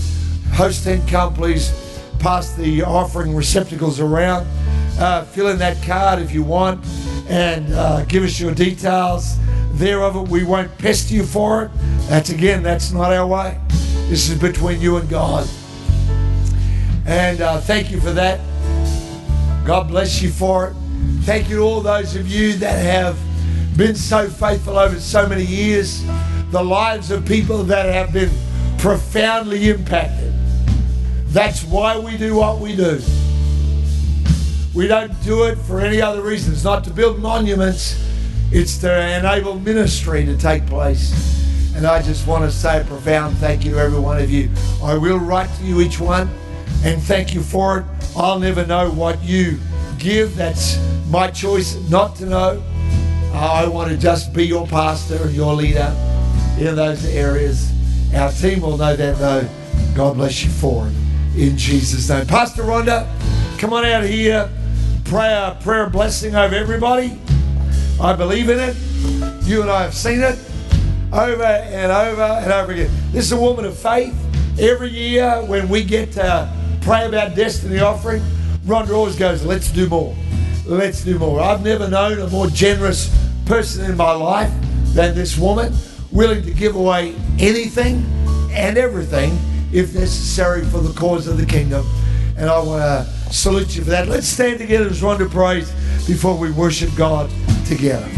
Host 0.53 0.83
team, 0.83 1.05
come 1.07 1.33
please 1.33 1.71
pass 2.19 2.53
the 2.53 2.83
offering 2.83 3.33
receptacles 3.33 3.99
around. 3.99 4.47
Uh, 4.99 5.23
fill 5.23 5.47
in 5.47 5.57
that 5.57 5.81
card 5.83 6.19
if 6.19 6.31
you 6.31 6.43
want 6.43 6.85
and 7.29 7.73
uh, 7.73 8.03
give 8.05 8.23
us 8.23 8.39
your 8.39 8.53
details 8.53 9.37
thereof 9.73 10.15
it. 10.15 10.27
We 10.27 10.43
won't 10.43 10.75
pester 10.77 11.13
you 11.13 11.23
for 11.23 11.63
it. 11.63 11.71
That's 12.07 12.29
again, 12.29 12.61
that's 12.61 12.91
not 12.91 13.11
our 13.11 13.25
way. 13.25 13.59
This 14.09 14.29
is 14.29 14.37
between 14.37 14.81
you 14.81 14.97
and 14.97 15.09
God. 15.09 15.47
And 17.05 17.41
uh, 17.41 17.59
thank 17.61 17.91
you 17.91 17.99
for 17.99 18.11
that. 18.11 18.39
God 19.65 19.87
bless 19.87 20.21
you 20.21 20.29
for 20.29 20.67
it. 20.67 20.75
Thank 21.21 21.49
you 21.49 21.57
to 21.57 21.61
all 21.61 21.81
those 21.81 22.15
of 22.15 22.27
you 22.27 22.53
that 22.53 22.83
have 22.83 23.17
been 23.77 23.95
so 23.95 24.27
faithful 24.27 24.77
over 24.77 24.99
so 24.99 25.27
many 25.27 25.45
years. 25.45 26.03
The 26.49 26.63
lives 26.63 27.11
of 27.11 27.25
people 27.25 27.63
that 27.65 27.85
have 27.85 28.11
been 28.11 28.31
profoundly 28.79 29.69
impacted. 29.69 30.33
That's 31.27 31.63
why 31.63 31.97
we 31.97 32.17
do 32.17 32.35
what 32.35 32.59
we 32.59 32.75
do. 32.75 32.99
We 34.73 34.87
don't 34.87 35.13
do 35.23 35.43
it 35.43 35.57
for 35.57 35.79
any 35.79 36.01
other 36.01 36.21
reason. 36.21 36.53
It's 36.53 36.63
not 36.63 36.83
to 36.85 36.89
build 36.89 37.19
monuments, 37.19 38.03
it's 38.51 38.77
to 38.79 39.17
enable 39.17 39.59
ministry 39.59 40.25
to 40.25 40.35
take 40.37 40.65
place. 40.65 41.73
And 41.75 41.85
I 41.85 42.01
just 42.01 42.27
want 42.27 42.43
to 42.43 42.51
say 42.51 42.81
a 42.81 42.83
profound 42.83 43.37
thank 43.37 43.63
you 43.63 43.71
to 43.71 43.77
every 43.79 43.99
one 43.99 44.19
of 44.19 44.29
you. 44.29 44.49
I 44.83 44.97
will 44.97 45.19
write 45.19 45.49
to 45.57 45.63
you 45.63 45.81
each 45.81 45.99
one 45.99 46.29
and 46.83 47.01
thank 47.01 47.33
you 47.33 47.41
for 47.41 47.79
it. 47.79 47.85
I'll 48.15 48.39
never 48.39 48.65
know 48.65 48.91
what 48.91 49.21
you 49.23 49.59
give. 49.97 50.35
That's 50.35 50.77
my 51.09 51.29
choice 51.31 51.75
not 51.89 52.15
to 52.17 52.25
know. 52.25 52.63
Uh, 53.33 53.37
I 53.37 53.67
want 53.67 53.89
to 53.91 53.97
just 53.97 54.33
be 54.33 54.45
your 54.45 54.67
pastor 54.67 55.15
and 55.23 55.33
your 55.33 55.53
leader 55.53 55.95
in 56.59 56.75
those 56.75 57.05
areas. 57.05 57.71
Our 58.13 58.31
team 58.31 58.61
will 58.61 58.77
know 58.77 58.95
that 58.95 59.17
though. 59.17 59.47
God 59.95 60.15
bless 60.15 60.43
you 60.43 60.49
for 60.49 60.87
it. 60.87 60.93
In 61.37 61.57
Jesus' 61.57 62.09
name. 62.09 62.25
Pastor 62.25 62.63
Rhonda, 62.63 63.07
come 63.57 63.71
on 63.73 63.85
out 63.85 64.03
here. 64.03 64.49
Pray 65.05 65.31
a 65.31 65.57
prayer 65.61 65.89
blessing 65.89 66.35
over 66.35 66.55
everybody. 66.55 67.17
I 68.01 68.13
believe 68.13 68.49
in 68.49 68.59
it. 68.59 68.75
You 69.45 69.61
and 69.61 69.71
I 69.71 69.83
have 69.83 69.93
seen 69.93 70.21
it 70.21 70.37
over 71.13 71.43
and 71.43 71.91
over 71.91 72.21
and 72.21 72.51
over 72.51 72.71
again. 72.71 72.91
This 73.11 73.25
is 73.25 73.31
a 73.31 73.39
woman 73.39 73.65
of 73.65 73.77
faith. 73.77 74.17
Every 74.59 74.89
year 74.89 75.41
when 75.45 75.69
we 75.69 75.83
get 75.83 76.11
to 76.13 76.60
pray 76.81 77.05
about 77.05 77.35
destiny 77.35 77.79
offering, 77.79 78.21
Rhonda 78.65 78.91
always 78.91 79.15
goes, 79.15 79.45
let's 79.45 79.71
do 79.71 79.87
more. 79.87 80.15
Let's 80.65 81.03
do 81.03 81.17
more. 81.17 81.39
I've 81.39 81.63
never 81.63 81.89
known 81.89 82.19
a 82.19 82.27
more 82.27 82.47
generous 82.47 83.15
person 83.45 83.89
in 83.89 83.97
my 83.97 84.11
life 84.11 84.51
than 84.93 85.15
this 85.15 85.37
woman, 85.37 85.73
willing 86.11 86.43
to 86.43 86.51
give 86.51 86.75
away 86.75 87.15
anything 87.39 88.05
and 88.51 88.77
everything 88.77 89.37
if 89.71 89.95
necessary 89.95 90.63
for 90.65 90.79
the 90.79 90.93
cause 90.93 91.27
of 91.27 91.37
the 91.37 91.45
kingdom. 91.45 91.85
And 92.37 92.49
I 92.49 92.59
want 92.59 92.81
to 92.81 93.33
salute 93.33 93.75
you 93.75 93.83
for 93.83 93.89
that. 93.91 94.07
Let's 94.07 94.27
stand 94.27 94.59
together 94.59 94.87
as 94.87 95.01
Rhonda 95.01 95.29
prays 95.29 95.71
before 96.07 96.37
we 96.37 96.51
worship 96.51 96.89
God 96.95 97.29
together. 97.65 98.09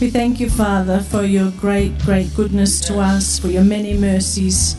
We 0.00 0.10
thank 0.10 0.40
you, 0.40 0.50
Father, 0.50 1.00
for 1.00 1.22
your 1.22 1.50
great, 1.52 1.98
great 2.00 2.34
goodness 2.34 2.80
to 2.88 2.98
us, 2.98 3.38
for 3.38 3.48
your 3.48 3.64
many 3.64 3.96
mercies 3.96 4.74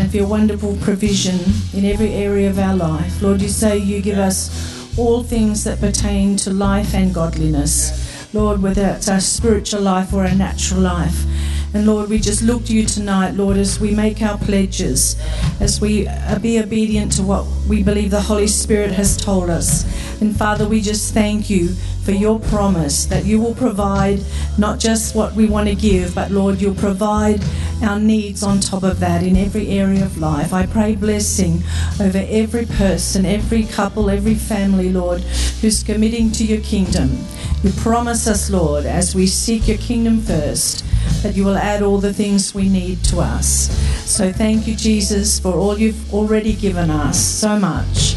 and 0.00 0.10
for 0.10 0.16
your 0.16 0.26
wonderful 0.26 0.76
provision 0.80 1.38
in 1.74 1.84
every 1.84 2.14
area 2.14 2.48
of 2.48 2.58
our 2.58 2.74
life. 2.74 3.20
Lord, 3.20 3.42
you 3.42 3.48
say 3.48 3.76
you 3.76 4.00
give 4.00 4.16
us 4.16 4.98
all 4.98 5.22
things 5.22 5.62
that 5.64 5.78
pertain 5.78 6.36
to 6.36 6.50
life 6.50 6.94
and 6.94 7.12
godliness. 7.12 8.32
Lord, 8.32 8.62
whether 8.62 8.86
it's 8.86 9.10
our 9.10 9.20
spiritual 9.20 9.82
life 9.82 10.14
or 10.14 10.24
our 10.24 10.34
natural 10.34 10.80
life. 10.80 11.26
And 11.74 11.86
Lord, 11.86 12.08
we 12.08 12.18
just 12.18 12.42
look 12.42 12.64
to 12.64 12.74
you 12.74 12.86
tonight, 12.86 13.34
Lord, 13.34 13.58
as 13.58 13.78
we 13.78 13.94
make 13.94 14.22
our 14.22 14.38
pledges, 14.38 15.20
as 15.60 15.80
we 15.82 16.08
be 16.40 16.58
obedient 16.58 17.12
to 17.12 17.22
what 17.22 17.46
we 17.68 17.82
believe 17.82 18.10
the 18.10 18.22
Holy 18.22 18.46
Spirit 18.46 18.92
has 18.92 19.18
told 19.18 19.50
us. 19.50 19.84
And 20.20 20.36
Father, 20.36 20.68
we 20.68 20.82
just 20.82 21.14
thank 21.14 21.48
you 21.48 21.68
for 22.04 22.12
your 22.12 22.38
promise 22.38 23.06
that 23.06 23.24
you 23.24 23.40
will 23.40 23.54
provide 23.54 24.20
not 24.58 24.78
just 24.78 25.14
what 25.14 25.32
we 25.34 25.46
want 25.46 25.68
to 25.68 25.74
give, 25.74 26.14
but 26.14 26.30
Lord, 26.30 26.60
you'll 26.60 26.74
provide 26.74 27.42
our 27.82 27.98
needs 27.98 28.42
on 28.42 28.60
top 28.60 28.82
of 28.82 29.00
that 29.00 29.22
in 29.22 29.36
every 29.36 29.68
area 29.68 30.04
of 30.04 30.18
life. 30.18 30.52
I 30.52 30.66
pray 30.66 30.94
blessing 30.94 31.62
over 32.00 32.22
every 32.28 32.66
person, 32.66 33.24
every 33.24 33.64
couple, 33.64 34.10
every 34.10 34.34
family, 34.34 34.90
Lord, 34.90 35.22
who's 35.60 35.82
committing 35.82 36.30
to 36.32 36.44
your 36.44 36.60
kingdom. 36.60 37.16
You 37.62 37.70
promise 37.72 38.26
us, 38.26 38.50
Lord, 38.50 38.84
as 38.84 39.14
we 39.14 39.26
seek 39.26 39.68
your 39.68 39.78
kingdom 39.78 40.20
first, 40.20 40.84
that 41.22 41.34
you 41.34 41.44
will 41.44 41.56
add 41.56 41.82
all 41.82 41.98
the 41.98 42.12
things 42.12 42.54
we 42.54 42.68
need 42.68 43.02
to 43.04 43.20
us. 43.20 43.70
So 44.04 44.32
thank 44.32 44.66
you, 44.66 44.74
Jesus, 44.74 45.38
for 45.38 45.54
all 45.54 45.78
you've 45.78 46.12
already 46.12 46.54
given 46.54 46.90
us 46.90 47.18
so 47.18 47.58
much. 47.58 48.16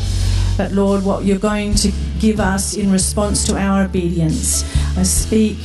But 0.57 0.71
Lord, 0.71 1.03
what 1.03 1.25
you're 1.25 1.39
going 1.39 1.75
to 1.75 1.91
give 2.19 2.39
us 2.39 2.75
in 2.75 2.91
response 2.91 3.45
to 3.47 3.57
our 3.57 3.83
obedience, 3.83 4.63
I 4.97 5.03
speak 5.03 5.57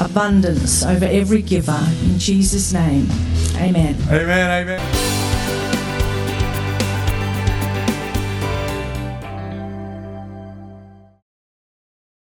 abundance 0.00 0.82
over 0.84 1.04
every 1.04 1.42
giver 1.42 1.80
in 2.02 2.18
Jesus' 2.18 2.72
name. 2.72 3.06
Amen. 3.56 3.96
Amen. 4.10 4.68
Amen. 4.68 5.01